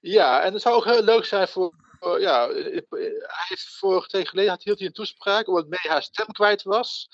Ja, 0.00 0.42
en 0.42 0.52
het 0.52 0.62
zou 0.62 0.74
ook 0.74 0.84
heel 0.84 1.02
leuk 1.02 1.24
zijn 1.24 1.48
voor. 1.48 1.74
ja, 2.18 2.48
eh, 2.48 2.76
eh, 2.76 2.82
hij 3.20 3.44
heeft 3.48 3.64
vorige 3.64 4.08
tijd 4.08 4.28
geleden 4.28 4.50
had, 4.50 4.62
hield 4.62 4.78
hij 4.78 4.86
een 4.86 4.92
toespraak 4.92 5.48
omdat 5.48 5.68
May 5.68 5.86
haar 5.88 6.02
stem 6.02 6.26
kwijt 6.26 6.62
was. 6.62 7.08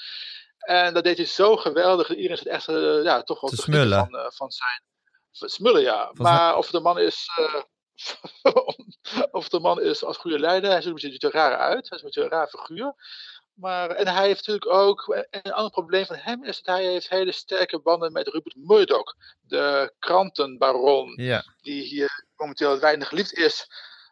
En 0.69 0.95
dat 0.95 1.05
deed 1.05 1.17
hij 1.17 1.27
zo 1.27 1.57
geweldig. 1.57 2.15
Iedereen 2.15 2.37
zit 2.37 2.47
echt 2.47 2.69
eh, 2.69 3.03
ja, 3.03 3.23
toch 3.23 3.41
wel 3.41 3.51
Te 3.51 3.57
te 3.57 3.63
smullen. 3.63 3.99
Van, 3.99 4.19
eh, 4.19 4.31
van 4.31 4.51
zijn. 4.51 4.83
Smullen, 5.31 5.83
ja. 5.83 6.11
Van 6.13 6.25
maar 6.25 6.57
of 6.57 6.71
de 6.71 6.81
man 6.81 6.99
is. 6.99 7.29
eh, 7.37 7.63
of 9.39 9.49
de 9.49 9.61
man 9.61 9.81
is 9.83 10.05
als 10.05 10.17
goede 10.17 10.39
leider. 10.39 10.71
Hij 10.71 10.81
ziet 10.83 10.97
er 10.99 11.05
een 11.05 11.11
beetje 11.11 11.31
raar 11.31 11.57
uit. 11.57 11.89
Hij 11.89 11.99
is 11.99 12.03
een 12.03 12.05
beetje 12.05 12.23
een 12.23 12.29
raar 12.29 12.49
figuur. 12.49 12.95
Maar, 13.55 13.91
en 13.91 14.09
hij 14.09 14.27
heeft 14.27 14.47
natuurlijk 14.47 14.73
ook. 14.73 15.09
en 15.09 15.41
Een 15.43 15.53
ander 15.53 15.71
probleem 15.71 16.07
van 16.07 16.17
hem 16.17 16.45
is 16.45 16.63
dat 16.63 16.77
hij 16.77 16.85
heeft 16.85 17.09
hele 17.09 17.33
sterke 17.33 17.81
banden 17.81 18.13
met 18.13 18.29
Rupert 18.29 18.57
Murdoch, 18.57 19.15
de 19.41 19.95
krantenbaron 19.99 21.13
Ja, 21.17 21.45
die 21.61 21.83
hier 21.83 22.25
momenteel 22.37 22.79
weinig 22.79 23.09
geliefd 23.09 23.33
is. 23.33 23.67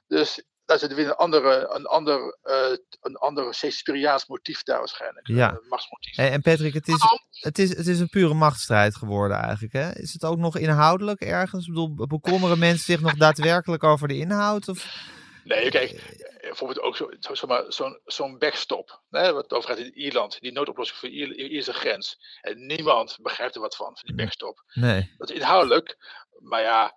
Dus 0.06 0.42
daar 0.66 0.78
zit 0.78 0.94
weer 0.94 1.06
een 1.06 1.14
andere, 1.14 1.68
een 1.74 1.86
ander, 1.86 2.38
eh 2.42 2.76
een 3.00 3.16
ander 3.16 3.54
Shakespeareaans 3.54 4.26
motief 4.26 4.62
daar 4.62 4.78
waarschijnlijk. 4.78 5.26
Ja. 5.26 5.50
Een 5.50 5.68
machtsmotief. 5.68 6.16
Hey, 6.16 6.30
en 6.30 6.42
Patrick, 6.42 6.74
het 6.74 6.88
is, 6.88 7.02
het, 7.40 7.58
is, 7.58 7.76
het 7.76 7.86
is 7.86 8.00
een 8.00 8.08
pure 8.08 8.34
machtsstrijd 8.34 8.96
geworden 8.96 9.36
eigenlijk. 9.36 9.72
Hè? 9.72 9.90
Is 9.98 10.12
het 10.12 10.24
ook 10.24 10.38
nog 10.38 10.56
inhoudelijk 10.56 11.20
ergens? 11.20 11.66
Ik 11.66 11.72
bedoel, 11.74 12.06
bekommeren 12.06 12.58
mensen 12.58 12.84
zich 12.84 13.00
nog 13.00 13.14
daadwerkelijk 13.16 13.84
over 13.84 14.08
de 14.08 14.16
inhoud? 14.16 14.68
Of... 14.68 15.04
Nee, 15.44 15.70
kijk, 15.70 15.90
eh, 15.90 16.40
bijvoorbeeld 16.40 16.80
ook 16.80 16.96
zo- 16.96 17.10
zo- 17.20 17.64
zo'n 17.68 18.00
zo'n 18.04 18.38
backstop. 18.38 19.02
Hè, 19.10 19.32
wat 19.32 19.52
over 19.52 19.68
gaat 19.68 19.78
in 19.78 19.98
Ierland, 19.98 20.40
die 20.40 20.52
noodoplossing 20.52 20.98
voor 20.98 21.08
Ier, 21.08 21.34
Ierse 21.50 21.72
grens. 21.72 22.18
En 22.40 22.66
niemand 22.66 23.18
begrijpt 23.22 23.54
er 23.54 23.60
wat 23.60 23.76
van, 23.76 23.86
van 23.86 24.02
die 24.02 24.14
backstop. 24.14 24.62
Nee, 24.72 25.14
Dat 25.16 25.30
is 25.30 25.36
inhoudelijk, 25.36 25.96
maar 26.38 26.62
ja, 26.62 26.84
eh, 26.86 26.90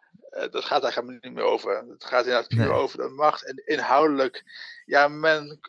dat 0.52 0.66
gaat 0.66 0.84
eigenlijk 0.84 1.24
niet 1.24 1.34
meer 1.34 1.44
over. 1.44 1.86
Het 1.90 2.04
gaat 2.06 2.24
inderdaad 2.26 2.48
puur 2.48 2.58
Nee. 2.60 2.70
over 2.70 2.98
de 2.98 3.10
macht. 3.16 3.46
En 3.46 3.62
inhoudelijk, 3.66 4.44
ja, 4.86 5.08
men 5.08 5.60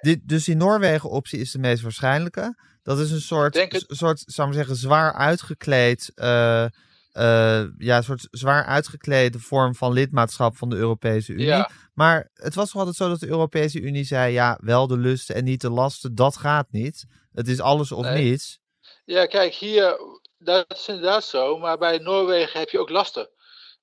Dit, 0.00 0.20
dus 0.28 0.44
die 0.44 0.56
Noorwegen-optie 0.56 1.40
is 1.40 1.50
de 1.50 1.58
meest 1.58 1.82
waarschijnlijke. 1.82 2.56
Dat 2.82 2.98
is 2.98 3.10
een 3.10 3.20
soort, 3.20 3.54
het. 3.54 3.84
soort 3.88 4.22
zou 4.26 4.48
ik 4.48 4.54
maar 4.54 4.64
zeggen, 4.64 4.76
zwaar 4.82 5.12
uitgekleed... 5.12 6.12
eh, 6.14 6.64
eh, 6.64 7.64
ja, 7.78 7.96
een 7.96 8.04
soort 8.04 8.28
zwaar 8.30 8.64
uitgeklede 8.64 9.38
vorm 9.38 9.74
van 9.74 9.92
lidmaatschap 9.92 10.56
van 10.56 10.68
de 10.68 10.76
Europese 10.76 11.32
Unie. 11.32 11.46
Ja. 11.46 11.70
Maar 11.94 12.30
het 12.34 12.54
was 12.54 12.66
toch 12.70 12.76
altijd 12.78 12.96
zo 12.96 13.08
dat 13.08 13.20
de 13.20 13.28
Europese 13.28 13.80
Unie 13.80 14.04
zei... 14.04 14.32
ja, 14.32 14.58
wel 14.62 14.86
de 14.86 14.96
lusten 14.98 15.34
en 15.34 15.44
niet 15.44 15.60
de 15.60 15.70
lasten, 15.70 16.14
dat 16.14 16.36
gaat 16.36 16.66
niet. 16.70 17.04
Het 17.32 17.48
is 17.48 17.60
alles 17.60 17.92
of 17.92 18.04
Nee. 18.04 18.24
niets. 18.24 18.60
Ja, 19.04 19.26
kijk, 19.26 19.54
hier, 19.54 19.96
dat 20.38 20.64
is 20.68 20.88
inderdaad 20.88 21.24
zo, 21.24 21.58
maar 21.58 21.78
bij 21.78 21.98
Noorwegen 21.98 22.60
heb 22.60 22.68
je 22.68 22.78
ook 22.78 22.88
lasten. 22.90 23.28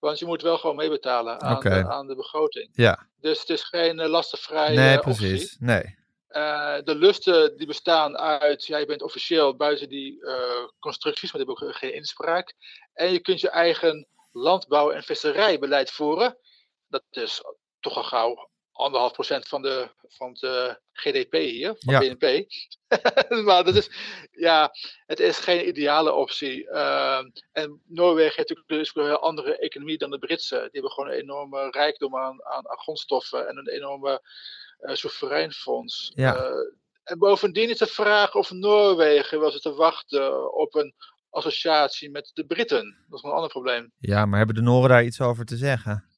Want 0.01 0.19
je 0.19 0.25
moet 0.25 0.41
wel 0.41 0.57
gewoon 0.57 0.75
meebetalen 0.75 1.41
aan, 1.41 1.59
de, 1.59 1.87
aan 1.87 2.07
de 2.07 2.15
begroting. 2.15 2.69
Ja, 2.73 3.07
Dus 3.19 3.39
het 3.39 3.49
is 3.49 3.63
geen 3.63 3.99
uh, 3.99 4.07
lastenvrije 4.07 4.77
nee, 4.77 4.97
optie. 4.97 5.13
precies. 5.15 5.57
Nee. 5.59 5.99
Uh, 6.29 6.77
de 6.83 6.95
lusten 6.95 7.57
die 7.57 7.67
bestaan 7.67 8.17
uit, 8.17 8.65
ja, 8.65 8.77
je 8.77 8.85
bent 8.85 9.01
officieel 9.01 9.55
buiten 9.55 9.89
die 9.89 10.17
uh, 10.21 10.67
constructies, 10.79 11.31
maar 11.31 11.41
die 11.41 11.53
hebben 11.53 11.67
ook 11.69 11.75
geen 11.75 11.93
inspraak. 11.93 12.53
En 12.93 13.11
je 13.11 13.19
kunt 13.19 13.41
je 13.41 13.49
eigen 13.49 14.07
landbouw- 14.31 14.91
en 14.91 15.03
visserijbeleid 15.03 15.91
voeren. 15.91 16.37
Dat 16.87 17.03
is 17.09 17.41
toch 17.79 17.95
al 17.95 18.03
gauw 18.03 18.49
anderhalf 18.81 19.11
procent 19.11 19.47
van 19.47 19.61
de, 19.61 19.89
van 20.07 20.33
de 20.33 20.79
GDP 20.93 21.33
hier, 21.33 21.75
van 21.79 21.93
Ja. 21.93 21.99
BNP. 21.99 22.45
maar 23.45 23.63
dat 23.63 23.75
is, 23.75 23.89
ja, 24.31 24.71
het 25.05 25.19
is 25.19 25.37
geen 25.37 25.67
ideale 25.67 26.13
optie. 26.13 26.65
Uh, 26.65 27.21
en 27.51 27.81
Noorwegen 27.87 28.35
heeft 28.35 28.49
natuurlijk 28.49 28.67
dus 28.67 28.95
een 28.95 29.05
heel 29.05 29.21
andere 29.21 29.57
economie 29.57 29.97
dan 29.97 30.09
de 30.09 30.19
Britse. 30.19 30.55
Die 30.55 30.69
hebben 30.71 30.91
gewoon 30.91 31.09
een 31.09 31.19
enorme 31.19 31.69
rijkdom 31.69 32.17
aan, 32.17 32.45
aan, 32.45 32.69
aan 32.69 32.77
grondstoffen 32.77 33.47
en 33.47 33.57
een 33.57 33.69
enorme 33.69 34.21
uh, 34.81 34.95
soeverein 34.95 35.51
fonds. 35.51 36.11
Ja. 36.15 36.35
Uh, 36.35 36.51
en 37.03 37.17
bovendien 37.17 37.69
is 37.69 37.77
de 37.77 37.87
vraag 37.87 38.35
of 38.35 38.51
Noorwegen 38.51 39.39
wel 39.39 39.51
zit 39.51 39.61
te 39.61 39.73
wachten 39.73 40.53
op 40.53 40.75
een 40.75 40.93
associatie 41.29 42.09
met 42.09 42.31
de 42.33 42.45
Britten. 42.45 42.97
Dat 43.07 43.19
is 43.19 43.23
een 43.23 43.35
ander 43.35 43.49
probleem. 43.49 43.91
Ja, 43.97 44.25
maar 44.25 44.37
hebben 44.37 44.55
de 44.55 44.61
Noren 44.61 44.89
daar 44.89 45.03
iets 45.03 45.21
over 45.21 45.45
te 45.45 45.57
zeggen? 45.57 46.10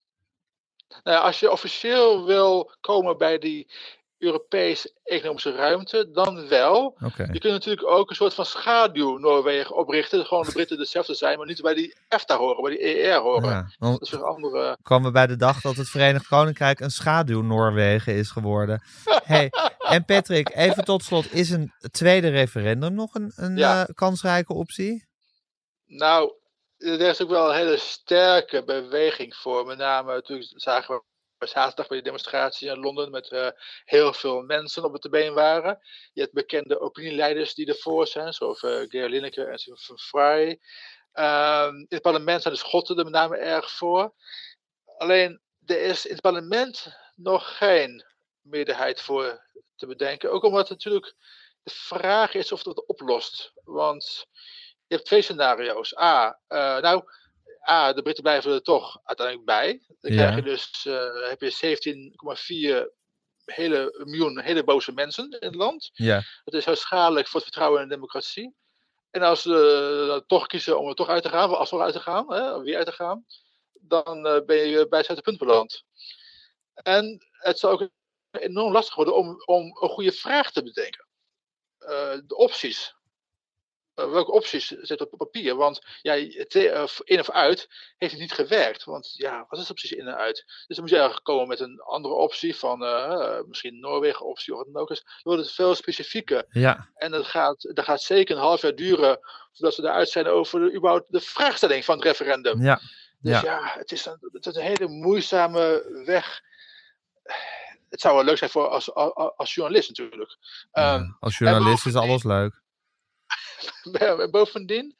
Nou 1.03 1.23
als 1.23 1.39
je 1.39 1.51
officieel 1.51 2.25
wil 2.25 2.71
komen 2.81 3.17
bij 3.17 3.37
die 3.37 3.71
Europese 4.17 4.93
economische 5.03 5.55
ruimte, 5.55 6.09
dan 6.11 6.47
wel. 6.47 6.97
Je 7.31 7.39
kunt 7.39 7.53
natuurlijk 7.53 7.87
ook 7.87 8.09
een 8.09 8.15
soort 8.15 8.33
van 8.33 8.45
schaduw 8.45 9.17
Noorwegen 9.17 9.75
oprichten. 9.75 10.25
Gewoon 10.25 10.43
de 10.45 10.51
Britten 10.51 10.77
dezelfde 10.77 11.13
zijn, 11.13 11.37
maar 11.37 11.47
niet 11.47 11.61
bij 11.61 11.73
die 11.73 11.95
EFTA 12.07 12.37
horen, 12.37 12.63
bij 12.63 12.71
die 12.71 12.79
ER 12.79 13.19
horen. 13.19 13.49
Ja, 13.49 13.67
Dat 13.79 14.01
is 14.01 14.09
weer 14.09 14.19
een 14.19 14.25
andere. 14.25 14.77
komen 14.81 15.05
we 15.07 15.11
bij 15.11 15.27
de 15.27 15.35
dag 15.35 15.61
dat 15.61 15.75
het 15.75 15.89
Verenigd 15.89 16.27
Koninkrijk 16.27 16.79
een 16.79 16.89
schaduw 16.91 17.41
Noorwegen 17.41 18.13
is 18.15 18.29
geworden. 18.31 18.83
Hey, 19.23 19.51
en 19.79 20.05
Patrick, 20.05 20.55
even 20.55 20.83
tot 20.85 21.03
slot, 21.03 21.33
is 21.33 21.49
een 21.49 21.71
tweede 21.91 22.29
referendum 22.29 22.93
nog 22.93 23.13
een, 23.15 23.31
een 23.35 23.57
Ja. 23.57 23.81
eh, 23.87 23.93
kansrijke 23.95 24.53
optie? 24.53 25.05
Nou, 25.85 26.33
er 26.83 27.01
is 27.01 27.21
ook 27.21 27.29
wel 27.29 27.49
een 27.49 27.55
hele 27.55 27.77
sterke 27.77 28.63
beweging 28.63 29.35
voor. 29.35 29.65
Met 29.65 29.77
name, 29.77 30.13
natuurlijk 30.13 30.51
zagen 30.55 31.03
we 31.37 31.47
zaterdag 31.47 31.87
bij 31.87 31.97
de 31.97 32.03
demonstratie 32.03 32.69
in 32.69 32.79
Londen 32.79 33.11
met 33.11 33.31
eh, 33.31 33.47
heel 33.85 34.13
veel 34.13 34.41
mensen 34.41 34.83
op 34.83 34.93
het 34.93 35.09
been 35.11 35.33
waren. 35.33 35.79
Je 36.13 36.21
hebt 36.21 36.33
bekende 36.33 36.79
opinieleiders 36.79 37.53
die 37.53 37.67
ervoor 37.67 38.07
zijn, 38.07 38.33
zoals 38.33 38.61
uh, 38.61 38.79
en 38.81 39.59
Stephen 39.59 39.99
Fry. 39.99 40.59
Ehm, 41.11 41.75
in 41.75 41.85
het 41.89 42.01
parlement 42.01 42.41
zijn 42.41 42.53
de 42.53 42.59
Schotten 42.59 42.97
er 42.97 43.03
met 43.03 43.13
name 43.13 43.37
erg 43.37 43.71
voor. 43.71 44.13
Alleen, 44.97 45.41
er 45.65 45.81
is 45.81 46.05
in 46.05 46.11
het 46.11 46.21
parlement 46.21 46.87
nog 47.15 47.57
geen 47.57 48.05
meerderheid 48.41 49.01
voor 49.01 49.47
te 49.75 49.87
bedenken. 49.87 50.31
Ook 50.31 50.43
omdat 50.43 50.69
natuurlijk 50.69 51.15
de 51.63 51.71
vraag 51.73 52.33
is 52.33 52.51
of 52.51 52.63
dat 52.63 52.85
oplost. 52.85 53.51
Want 53.63 54.27
je 54.93 54.99
hebt 54.99 55.05
twee 55.11 55.21
scenario's. 55.21 55.97
A, 55.97 56.39
uh, 56.49 56.77
nou, 56.77 57.03
A, 57.69 57.93
de 57.93 58.01
Britten 58.01 58.23
blijven 58.23 58.51
er 58.51 58.61
toch 58.61 58.99
uiteindelijk 59.03 59.45
bij. 59.47 59.81
Dan 60.01 60.11
Ja. 60.13 60.17
krijg 60.17 60.35
je 60.35 60.41
dus 60.41 60.85
uh, 60.85 61.29
heb 61.29 61.41
je 61.41 62.85
17,4 62.85 62.91
hele 63.45 64.03
miljoen 64.05 64.39
hele 64.39 64.63
boze 64.63 64.91
mensen 64.91 65.29
in 65.29 65.47
het 65.47 65.55
land. 65.55 65.89
Ja, 65.93 66.23
Dat 66.43 66.53
is 66.53 66.65
heel 66.65 66.75
schadelijk 66.75 67.27
voor 67.27 67.39
het 67.39 67.43
vertrouwen 67.49 67.81
in 67.81 67.87
de 67.87 67.93
democratie. 67.93 68.55
En 69.11 69.21
als 69.21 69.41
ze 69.41 70.05
uh, 70.07 70.25
toch 70.27 70.47
kiezen 70.47 70.79
om 70.79 70.87
er 70.87 70.95
toch 70.95 71.09
uit 71.09 71.23
te 71.23 71.29
gaan, 71.29 71.57
als 71.57 71.71
er 71.71 71.81
uit 71.81 71.93
te 71.93 71.99
gaan, 71.99 72.33
hè, 72.33 72.61
weer 72.61 72.77
uit 72.77 72.85
te 72.85 72.91
gaan, 72.91 73.25
dan 73.73 74.27
uh, 74.27 74.45
ben 74.45 74.67
je 74.67 74.87
bij 74.87 75.03
het 75.07 75.21
punt 75.21 75.37
beland. 75.37 75.83
En 76.73 77.25
het 77.31 77.59
zou 77.59 77.73
ook 77.73 77.89
enorm 78.31 78.71
lastig 78.71 78.95
worden 78.95 79.15
om, 79.15 79.41
om 79.45 79.65
een 79.65 79.89
goede 79.89 80.11
vraag 80.11 80.51
te 80.51 80.63
bedenken. 80.63 81.07
Uh, 81.79 82.17
de 82.25 82.35
opties. 82.35 82.95
Uh, 83.95 84.11
welke 84.11 84.31
opties 84.31 84.67
zitten 84.67 85.11
op 85.11 85.17
papier? 85.17 85.55
Want 85.55 85.81
ja, 86.01 86.17
uh, 86.17 86.85
in 87.03 87.19
of 87.19 87.29
uit 87.29 87.67
heeft 87.97 88.11
het 88.11 88.21
niet 88.21 88.33
gewerkt. 88.33 88.83
Want 88.83 89.13
ja, 89.13 89.45
wat 89.49 89.59
is 89.59 89.67
er 89.67 89.73
precies 89.73 89.97
in 89.97 90.07
en 90.07 90.17
uit? 90.17 90.43
Dus 90.45 90.75
dan 90.75 90.79
moet 90.79 90.89
je 90.89 90.95
eigenlijk 90.95 91.25
komen 91.25 91.47
met 91.47 91.59
een 91.59 91.79
andere 91.79 92.13
optie 92.13 92.55
van 92.55 92.83
uh, 92.83 93.39
misschien 93.47 93.79
Noorwegen 93.79 94.25
optie 94.25 94.53
of 94.53 94.57
wat 94.59 94.73
dan 94.73 94.81
ook 94.81 94.91
is. 94.91 95.03
Dan 95.03 95.15
wordt 95.23 95.41
het 95.41 95.51
veel 95.51 95.75
specifieker. 95.75 96.45
ja, 96.49 96.89
En 96.95 97.11
dat 97.11 97.25
gaat, 97.25 97.69
dat 97.73 97.85
gaat 97.85 98.01
zeker 98.01 98.35
een 98.35 98.41
half 98.41 98.61
jaar 98.61 98.75
duren 98.75 99.19
voordat 99.53 99.77
we 99.77 99.83
eruit 99.83 100.09
zijn 100.09 100.27
over 100.27 100.59
de, 100.59 100.75
überhaupt 100.75 101.05
de 101.11 101.21
vraagstelling 101.21 101.85
van 101.85 101.95
het 101.95 102.03
referendum. 102.03 102.61
ja. 102.61 102.79
Dus 103.19 103.41
ja. 103.41 103.43
ja, 103.43 103.73
het, 103.77 103.91
is 103.91 104.05
een, 104.05 104.17
het 104.31 104.45
is 104.45 104.55
een 104.55 104.61
hele 104.61 104.87
moeizame 104.87 106.01
weg. 106.05 106.41
Het 107.89 108.01
zou 108.01 108.15
wel 108.15 108.23
leuk 108.23 108.37
zijn 108.37 108.49
voor 108.49 108.67
als, 108.67 108.93
als, 108.93 109.33
als 109.35 109.53
journalist 109.53 109.89
natuurlijk. 109.89 110.37
Um, 110.73 111.17
Als 111.19 111.37
journalist 111.37 111.85
is 111.85 111.95
alles 111.95 112.23
leuk. 112.23 112.62
bovendien, 114.31 114.95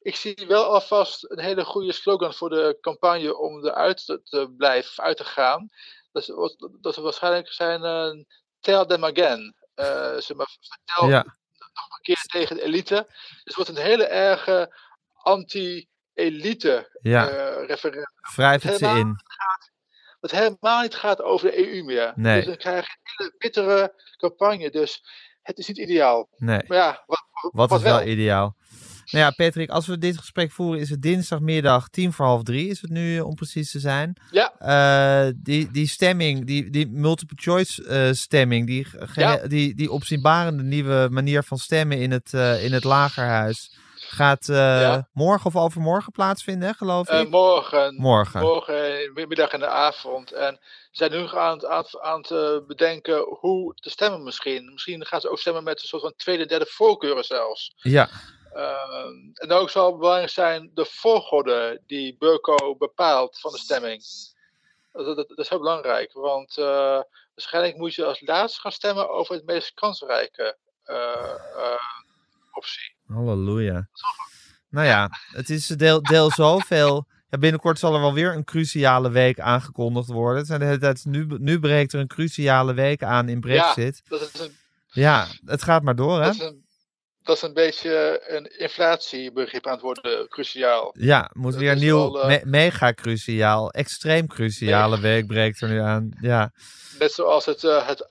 ik 0.00 0.16
zie 0.16 0.44
wel 0.48 0.64
alvast 0.64 1.30
een 1.30 1.40
hele 1.40 1.64
goede 1.64 1.92
slogan 1.92 2.34
voor 2.34 2.50
de 2.50 2.78
campagne 2.80 3.36
om 3.36 3.64
eruit 3.64 4.04
te, 4.04 4.22
te 4.22 4.54
blijven, 4.56 5.04
uit 5.04 5.16
te 5.16 5.24
gaan. 5.24 5.68
Dat, 6.12 6.26
dat, 6.80 6.96
we 6.96 7.02
waarschijnlijk 7.02 7.52
zijn 7.52 7.82
uh, 7.82 8.24
tell 8.60 8.86
them 8.86 9.04
again. 9.04 9.56
Uh, 9.76 10.16
zeg 10.16 10.36
maar, 10.36 10.56
vertel 10.60 11.08
ja. 11.08 11.24
nog 11.24 11.96
een 11.96 12.02
keer 12.02 12.22
tegen 12.22 12.56
de 12.56 12.62
elite. 12.62 13.04
Dus 13.08 13.42
het 13.44 13.54
wordt 13.54 13.70
een 13.70 13.76
hele 13.76 14.06
erge 14.06 14.74
anti-elite 15.12 16.98
ja. 17.02 17.30
uh, 17.30 17.66
referendum. 17.66 18.12
Wrijf 18.34 18.62
het 18.62 18.78
ze 18.78 18.86
in. 18.86 19.20
Gaat, 19.24 19.70
wat 20.20 20.30
helemaal 20.30 20.82
niet 20.82 20.94
gaat 20.94 21.22
over 21.22 21.50
de 21.50 21.68
EU 21.68 21.82
meer. 21.82 22.12
Nee. 22.16 22.36
Dus 22.36 22.46
dan 22.46 22.56
krijg 22.56 22.86
je 22.86 22.92
een 22.92 23.10
hele 23.16 23.34
bittere 23.38 24.02
campagne. 24.16 24.70
Dus 24.70 25.02
het 25.48 25.58
is 25.58 25.68
niet 25.68 25.78
ideaal. 25.78 26.28
Nee. 26.36 26.60
Maar 26.66 26.78
ja, 26.78 27.02
wat, 27.06 27.24
wat, 27.52 27.68
wat 27.68 27.78
is 27.78 27.84
wel 27.84 28.06
ideaal? 28.06 28.56
Nou 29.10 29.24
ja, 29.24 29.30
Patrick, 29.30 29.70
als 29.70 29.86
we 29.86 29.98
dit 29.98 30.18
gesprek 30.18 30.52
voeren, 30.52 30.80
is 30.80 30.90
het 30.90 31.02
dinsdagmiddag 31.02 31.88
tien 31.88 32.12
voor 32.12 32.26
half 32.26 32.42
drie, 32.42 32.68
is 32.68 32.80
het 32.80 32.90
nu 32.90 33.20
om 33.20 33.34
precies 33.34 33.70
te 33.70 33.80
zijn. 33.80 34.16
Ja. 34.30 34.52
Uh, 35.26 35.32
die, 35.36 35.70
die 35.70 35.88
stemming, 35.88 36.46
die, 36.46 36.70
die 36.70 36.88
multiple 36.88 37.36
choice 37.40 37.82
uh, 37.82 38.12
stemming, 38.12 38.66
die, 38.66 38.86
ja. 39.14 39.36
die, 39.36 39.74
die 39.74 39.90
opzienbarende 39.90 40.62
nieuwe 40.62 41.08
manier 41.10 41.42
van 41.42 41.58
stemmen 41.58 41.98
in 41.98 42.10
het, 42.10 42.32
uh, 42.32 42.64
in 42.64 42.72
het 42.72 42.84
lagerhuis, 42.84 43.76
gaat 44.10 44.46
ja. 44.46 45.08
morgen 45.12 45.46
of 45.46 45.56
overmorgen 45.56 46.12
plaatsvinden, 46.12 46.74
geloof 46.74 47.10
ik? 47.10 47.28
morgen. 47.28 47.94
Morgen. 47.94 48.40
Morgen, 48.40 49.12
middag 49.14 49.50
en 49.50 49.60
de 49.60 49.66
avond. 49.66 50.32
En 50.32 50.58
ze 50.62 50.88
zijn 50.90 51.10
nu 51.10 51.28
aan 51.28 51.52
het, 51.52 51.66
aan, 51.66 51.84
aan 52.00 52.24
het 52.28 52.66
bedenken 52.66 53.18
hoe 53.40 53.74
te 53.74 53.90
stemmen 53.90 54.22
misschien. 54.22 54.72
Misschien 54.72 55.06
gaan 55.06 55.20
ze 55.20 55.30
ook 55.30 55.38
stemmen 55.38 55.64
met 55.64 55.82
een 55.82 55.88
soort 55.88 56.02
van 56.02 56.14
tweede, 56.16 56.46
derde 56.46 56.66
voorkeuren 56.66 57.24
zelfs. 57.24 57.74
Ja. 57.76 58.08
Uh, 58.54 59.04
en 59.34 59.52
ook 59.52 59.70
zal 59.70 59.96
belangrijk 59.96 60.30
zijn 60.30 60.70
de 60.74 60.84
volgorde 60.84 61.82
die 61.86 62.16
Burko 62.18 62.76
bepaalt 62.76 63.38
van 63.40 63.52
de 63.52 63.58
stemming. 63.58 64.02
Dat, 64.92 65.16
dat, 65.16 65.28
dat 65.28 65.38
is 65.38 65.48
heel 65.48 65.58
belangrijk, 65.58 66.12
want 66.12 66.54
waarschijnlijk 67.34 67.76
moet 67.76 67.94
je 67.94 68.04
als 68.04 68.20
laatste 68.20 68.60
gaan 68.60 68.72
stemmen 68.72 69.10
over 69.10 69.34
het 69.34 69.44
meest 69.44 69.74
kansrijke. 69.74 70.56
Halleluja. 73.08 73.88
Nou 74.70 74.86
ja, 74.86 75.10
het 75.32 75.50
is 75.50 75.66
deel, 75.66 76.02
deel 76.02 76.30
zoveel. 76.30 77.06
Ja, 77.30 77.38
binnenkort 77.38 77.78
zal 77.78 77.94
er 77.94 78.00
wel 78.00 78.14
weer 78.14 78.34
een 78.34 78.44
cruciale 78.44 79.10
week 79.10 79.40
aangekondigd 79.40 80.08
worden. 80.08 80.38
Het 80.38 80.46
zijn 80.46 80.60
de 80.60 80.66
hele 80.66 80.78
tijd, 80.78 81.04
nu, 81.04 81.26
nu 81.28 81.60
breekt 81.60 81.92
er 81.92 82.00
een 82.00 82.06
cruciale 82.06 82.74
week 82.74 83.02
aan 83.02 83.28
in 83.28 83.40
Brexit. 83.40 84.00
Ja, 84.04 84.18
dat 84.18 84.30
is 84.34 84.40
een, 84.40 84.56
ja 84.90 85.26
het 85.44 85.62
gaat 85.62 85.82
maar 85.82 85.96
door, 85.96 86.18
hè? 86.18 86.24
Dat 86.24 86.34
is 86.34 86.40
een, 86.40 86.66
dat 87.22 87.36
is 87.36 87.42
een 87.42 87.54
beetje 87.54 88.22
een 88.26 88.58
inflatiebegrip 88.58 89.66
aan 89.66 89.72
het 89.72 89.82
worden, 89.82 90.28
cruciaal. 90.28 90.94
Ja, 90.98 91.30
moet 91.32 91.52
Dat 91.52 91.60
weer 91.60 91.72
is 91.72 91.80
nieuw, 91.80 92.12
wel, 92.12 92.26
me 92.26 92.40
mega 92.44 92.92
cruciaal, 92.92 93.70
extreem 93.70 94.26
cruciale 94.26 95.00
week 95.00 95.26
breekt 95.26 95.60
er 95.60 95.68
nu 95.68 95.80
aan. 95.80 96.10
Ja, 96.20 96.52
Net 96.98 97.12
zoals 97.12 97.44
het, 97.44 97.62
uh, 97.62 97.86
het 97.86 98.06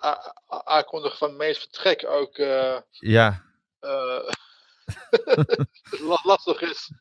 aankondigen 0.47 1.17
van 1.17 1.35
meest 1.35 1.59
vertrek 1.59 2.05
ook 2.07 2.37
uh, 2.37 2.77
ja. 2.89 3.43
uh, 3.81 4.29
lastig 6.23 6.61
is. 6.61 6.91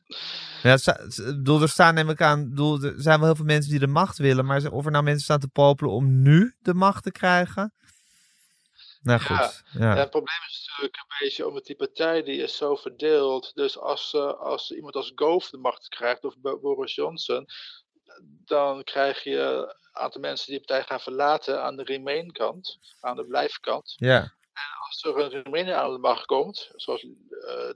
Ja, 0.63 0.77
bedoel, 1.15 1.61
er 1.61 1.69
staan 1.69 1.93
neem 1.93 2.09
ik 2.09 2.21
aan, 2.21 2.49
bedoel, 2.49 2.83
er 2.83 2.93
zijn 2.97 3.17
wel 3.17 3.27
heel 3.27 3.35
veel 3.35 3.45
mensen 3.45 3.71
die 3.71 3.79
de 3.79 3.87
macht 3.87 4.17
willen, 4.17 4.45
maar 4.45 4.71
of 4.71 4.85
er 4.85 4.91
nou 4.91 5.03
mensen 5.03 5.23
staan 5.23 5.39
te 5.39 5.47
popelen 5.47 5.91
om 5.91 6.21
nu 6.21 6.55
de 6.59 6.73
macht 6.73 7.03
te 7.03 7.11
krijgen? 7.11 7.73
Nou 9.01 9.19
Ja, 9.21 9.25
goed, 9.25 9.63
ja. 9.71 9.95
Het 9.95 10.09
probleem 10.09 10.39
is 10.47 10.65
natuurlijk 10.67 10.95
een 10.95 11.15
beetje 11.19 11.47
omdat 11.47 11.65
die 11.65 11.75
partij 11.75 12.23
die 12.23 12.41
is 12.41 12.57
zo 12.57 12.75
verdeeld. 12.75 13.51
Dus 13.53 13.77
als, 13.77 14.13
uh, 14.13 14.33
als 14.33 14.71
iemand 14.71 14.95
als 14.95 15.11
Gove 15.15 15.47
de 15.51 15.57
macht 15.57 15.87
krijgt 15.87 16.23
of 16.23 16.37
Bo- 16.37 16.59
Boris 16.59 16.95
Johnson, 16.95 17.45
dan 18.45 18.83
krijg 18.83 19.23
je 19.23 19.37
een 19.37 20.01
aantal 20.01 20.21
mensen 20.21 20.47
die 20.47 20.59
de 20.59 20.65
partij 20.65 20.85
gaan 20.87 20.99
verlaten 20.99 21.63
aan 21.63 21.75
de 21.75 21.83
Remain-kant, 21.83 22.79
aan 22.99 23.15
de 23.15 23.25
blijfkant. 23.25 23.93
Ja, 23.97 24.36
Als 24.87 25.03
er 25.03 25.17
een 25.17 25.29
Remain 25.43 25.73
aan 25.73 25.91
de 25.91 25.97
macht 25.97 26.25
komt, 26.25 26.71
zoals 26.75 27.03
uh, 27.03 27.11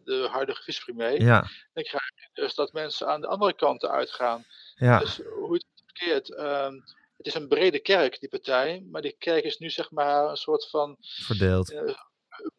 de 0.04 0.28
huidige 0.32 0.64
vicepremier, 0.64 1.22
ja, 1.22 1.40
dan 1.74 1.84
krijg 1.84 2.04
je 2.16 2.42
dus 2.42 2.56
dat 2.56 2.74
mensen 2.74 3.08
aan 3.08 3.22
de 3.22 3.28
andere 3.28 3.54
kant 3.54 3.86
uitgaan. 3.86 4.46
ja, 4.76 5.00
Dus 5.00 5.20
hoe 5.40 5.54
het 5.54 5.66
verkeerd. 5.86 6.36
ehm, 6.36 6.74
het 7.18 7.26
is 7.26 7.34
een 7.34 7.48
brede 7.48 7.80
kerk, 7.80 8.20
die 8.20 8.30
partij, 8.30 8.86
maar 8.92 9.02
die 9.02 9.16
kerk 9.18 9.44
is 9.44 9.58
nu 9.58 9.70
zeg 9.70 9.92
maar 9.92 10.30
een 10.30 10.36
soort 10.38 10.70
van 10.70 10.96
verdeeld. 11.00 11.72
eh, 11.72 11.94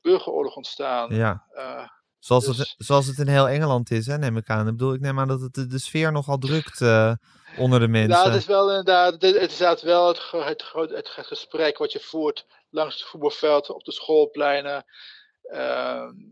burgeroorlog 0.01 0.57
ontstaan. 0.57 1.15
Ja, 1.15 1.47
Eh, 1.53 1.87
zoals, 2.19 2.45
dus- 2.47 2.59
het, 2.59 2.75
zoals 2.79 3.07
het 3.07 3.19
in 3.19 3.29
heel 3.29 3.49
Engeland 3.49 3.91
is, 3.91 4.07
hè, 4.07 4.19
neem 4.19 4.37
ik 4.37 4.49
aan. 4.49 4.67
Ik 4.67 4.73
bedoel, 4.77 4.95
ik 4.95 5.01
neem 5.01 5.19
aan 5.19 5.29
dat 5.29 5.41
het 5.41 5.55
de, 5.55 5.67
de 5.67 5.79
sfeer 5.79 6.13
nogal 6.13 6.39
drukt 6.39 6.81
eh, 6.81 7.13
onder 7.57 7.81
de 7.81 7.89
mensen. 7.89 8.19
Ja, 8.19 8.25
het 8.25 8.35
is 8.35 8.47
wel 8.47 8.69
inderdaad, 8.69 9.13
het, 9.13 9.23
is 9.23 9.33
inderdaad 9.35 9.83
wel 9.83 10.09
het, 10.09 10.31
het, 10.31 10.65
het, 10.91 11.09
ge- 11.09 11.25
gesprek 11.25 11.79
wat 11.79 11.93
je 11.93 12.01
voert 12.01 12.47
langs 12.73 12.95
het 12.99 13.09
voetbalveld, 13.09 13.71
op 13.71 13.85
de 13.85 13.93
schoolpleinen. 13.93 14.85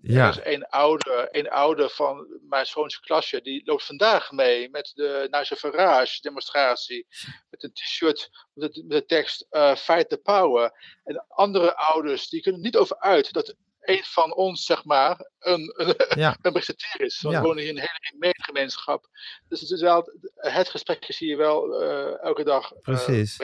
Ja. 0.03 0.27
Er 0.27 0.29
is 0.29 0.55
een 0.55 0.67
ouder, 0.67 1.29
een 1.37 1.51
ouder 1.51 1.91
van 1.91 2.27
mijn 2.49 2.67
zoons 2.67 3.01
klasje, 3.01 3.41
die 3.41 3.63
loopt 3.65 3.85
vandaag 3.85 4.31
mee 4.31 4.71
met 4.71 4.93
de 4.95 5.27
Nigel 5.31 5.57
Farage 5.57 6.21
demonstratie. 6.21 7.07
Met 7.51 7.63
een 7.63 7.73
t-shirt 7.73 8.31
met, 8.55 8.83
de 8.87 9.05
tekst 9.07 9.47
eh, 9.51 9.75
Fight 9.77 10.09
the 10.09 10.17
Power. 10.19 10.73
En 11.05 11.25
andere 11.29 11.77
ouders, 11.77 12.29
die 12.29 12.43
kunnen 12.43 12.61
niet 12.61 12.77
over 12.77 12.99
uit 12.99 13.33
dat 13.33 13.55
een 13.81 14.05
van 14.05 14.35
ons, 14.35 14.65
zeg 14.65 14.85
maar, 14.85 15.31
een, 15.39 15.73
een, 15.87 15.95
Ja. 16.21 16.37
een 16.43 16.53
Brexiteer 16.53 17.01
is. 17.07 17.21
Want 17.21 17.35
Ja. 17.35 17.41
we 17.41 17.47
wonen 17.47 17.63
hier 17.63 17.73
in 17.73 17.79
een 17.79 17.89
hele 18.19 18.35
gemeenschap. 18.43 19.07
Dus 19.49 19.61
het 19.61 19.71
is 19.71 19.81
wel, 19.81 20.13
het 20.35 20.69
gesprek 20.69 21.05
zie 21.09 21.29
je 21.29 21.37
wel 21.37 21.83
eh, 21.83 22.23
elke 22.25 22.45
dag. 22.45 22.73
eh, 22.73 22.81
Precies. 22.81 23.37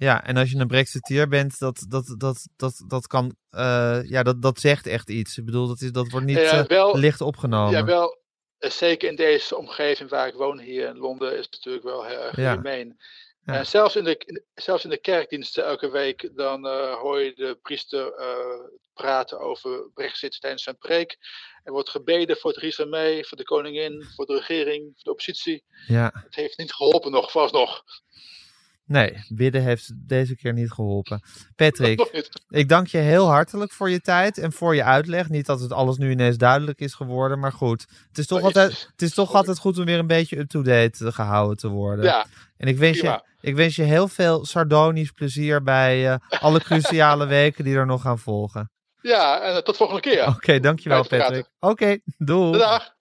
Ja, 0.00 0.24
en 0.24 0.36
als 0.36 0.50
je 0.50 0.58
een 0.58 0.66
Brexiteer 0.66 1.28
bent, 1.28 1.58
dat, 1.58 1.84
dat, 1.88 2.14
dat, 2.18 2.46
dat, 2.56 2.84
dat 2.86 3.06
kan, 3.06 3.36
eh, 3.50 4.00
ja, 4.02 4.22
dat, 4.22 4.42
dat 4.42 4.60
zegt 4.60 4.86
echt 4.86 5.10
iets. 5.10 5.38
Ik 5.38 5.44
bedoel, 5.44 5.68
dat, 5.68 5.80
is, 5.80 5.92
dat 5.92 6.10
wordt 6.10 6.26
niet 6.26 6.36
Ja, 6.36 6.66
eh, 6.66 6.94
licht 6.94 7.20
opgenomen. 7.20 7.72
Ja, 7.72 7.84
wel, 7.84 8.18
eh, 8.58 8.70
zeker 8.70 9.08
in 9.08 9.16
deze 9.16 9.56
omgeving 9.56 10.10
waar 10.10 10.28
ik 10.28 10.34
woon 10.34 10.58
hier 10.58 10.88
in 10.88 10.96
Londen, 10.98 11.32
is 11.38 11.44
het 11.44 11.52
natuurlijk 11.52 11.84
wel 11.84 12.04
heel 12.04 12.18
erg 12.18 12.36
Ja. 12.36 12.52
gemeen. 12.54 13.00
Ja. 13.44 13.54
En 13.54 13.66
zelfs 13.66 13.96
in, 13.96 14.04
de, 14.04 14.44
zelfs 14.54 14.84
in 14.84 14.90
de 14.90 15.00
kerkdiensten 15.00 15.64
elke 15.64 15.90
week, 15.90 16.30
dan 16.34 16.66
hoor 16.92 17.20
je 17.20 17.34
de 17.34 17.58
priester 17.62 18.12
praten 18.94 19.40
over 19.40 19.90
Brexit 19.94 20.40
tijdens 20.40 20.62
zijn 20.62 20.78
preek. 20.78 21.18
Er 21.64 21.72
wordt 21.72 21.90
gebeden 21.90 22.36
voor 22.36 22.52
Theresa 22.52 22.84
May, 22.84 23.24
voor 23.24 23.36
de 23.36 23.44
koningin, 23.44 24.04
voor 24.14 24.26
de 24.26 24.34
regering, 24.34 24.82
voor 24.84 25.04
de 25.04 25.10
oppositie. 25.10 25.64
Ja, 25.86 26.10
Het 26.24 26.34
heeft 26.34 26.58
niet 26.58 26.72
geholpen 26.72 27.10
nog, 27.10 27.30
vast 27.30 27.52
nog. 27.52 27.84
Nee, 28.90 29.24
bidden 29.28 29.62
heeft 29.62 29.90
deze 30.08 30.36
keer 30.36 30.52
niet 30.52 30.70
geholpen. 30.70 31.22
Patrick, 31.56 32.00
ik 32.48 32.68
dank 32.68 32.86
je 32.86 32.98
heel 32.98 33.26
hartelijk 33.28 33.72
voor 33.72 33.90
je 33.90 34.00
tijd 34.00 34.38
en 34.38 34.52
voor 34.52 34.74
je 34.74 34.84
uitleg. 34.84 35.28
Niet 35.28 35.46
dat 35.46 35.60
het 35.60 35.72
alles 35.72 35.96
nu 35.96 36.10
ineens 36.10 36.36
duidelijk 36.36 36.80
is 36.80 36.94
geworden, 36.94 37.38
maar 37.38 37.52
goed. 37.52 37.86
Het 38.08 38.18
is 38.18 38.26
toch, 38.26 38.42
altijd, 38.42 38.70
het- 38.90 39.02
is 39.02 39.14
toch 39.14 39.34
altijd 39.34 39.58
goed 39.58 39.78
om 39.78 39.84
weer 39.84 39.98
een 39.98 40.06
beetje 40.06 40.38
up-to-date 40.38 41.12
gehouden 41.12 41.56
te 41.56 41.68
worden. 41.68 42.04
Ja, 42.04 42.26
En 42.56 42.68
ik 42.68 42.78
wens, 42.78 43.00
je, 43.00 43.22
ik 43.40 43.54
wens 43.56 43.76
je 43.76 43.82
heel 43.82 44.08
veel 44.08 44.44
sardonisch 44.44 45.10
plezier 45.10 45.62
bij 45.62 46.10
eh, 46.12 46.16
alle 46.40 46.60
cruciale 46.60 47.26
weken 47.38 47.64
die 47.64 47.76
er 47.76 47.86
nog 47.86 48.02
gaan 48.02 48.18
volgen. 48.18 48.70
ja, 49.02 49.40
en 49.42 49.54
eh, 49.54 49.62
tot 49.62 49.76
volgende 49.76 50.00
keer. 50.02 50.26
Oké, 50.26 50.60
dankjewel 50.60 50.98
Uitpraten. 50.98 51.26
Patrick. 51.26 51.46
Oké, 51.60 51.98
doei. 52.18 52.58
Dag. 52.58 52.98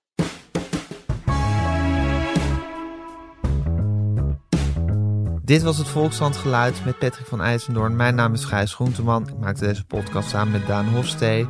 Dit 5.49 5.61
was 5.61 5.77
het 5.77 5.87
Volkshandgeluid 5.87 6.85
met 6.85 6.99
Patrick 6.99 7.25
van 7.25 7.41
IJsendoorn. 7.41 7.95
Mijn 7.95 8.15
naam 8.15 8.33
is 8.33 8.45
Gijs 8.45 8.73
Groenteman. 8.73 9.27
Ik 9.27 9.37
maakte 9.39 9.65
deze 9.65 9.85
podcast 9.85 10.29
samen 10.29 10.51
met 10.51 10.67
Daan 10.67 10.87
Hofstee. 10.87 11.47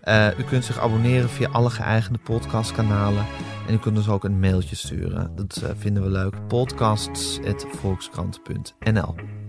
Eh, 0.00 0.38
u 0.38 0.42
kunt 0.42 0.64
zich 0.64 0.78
abonneren 0.78 1.28
via 1.28 1.48
alle 1.48 1.70
geëigende 1.70 2.18
podcastkanalen. 2.18 3.26
En 3.68 3.74
u 3.74 3.78
kunt 3.78 3.96
ons 3.96 4.08
ook 4.08 4.24
een 4.24 4.40
mailtje 4.40 4.76
sturen. 4.76 5.36
Dat 5.36 5.56
eh, 5.56 5.70
vinden 5.76 6.02
we 6.02 6.08
leuk. 6.08 6.46
podcasts.volkskrant.nl 6.48 9.41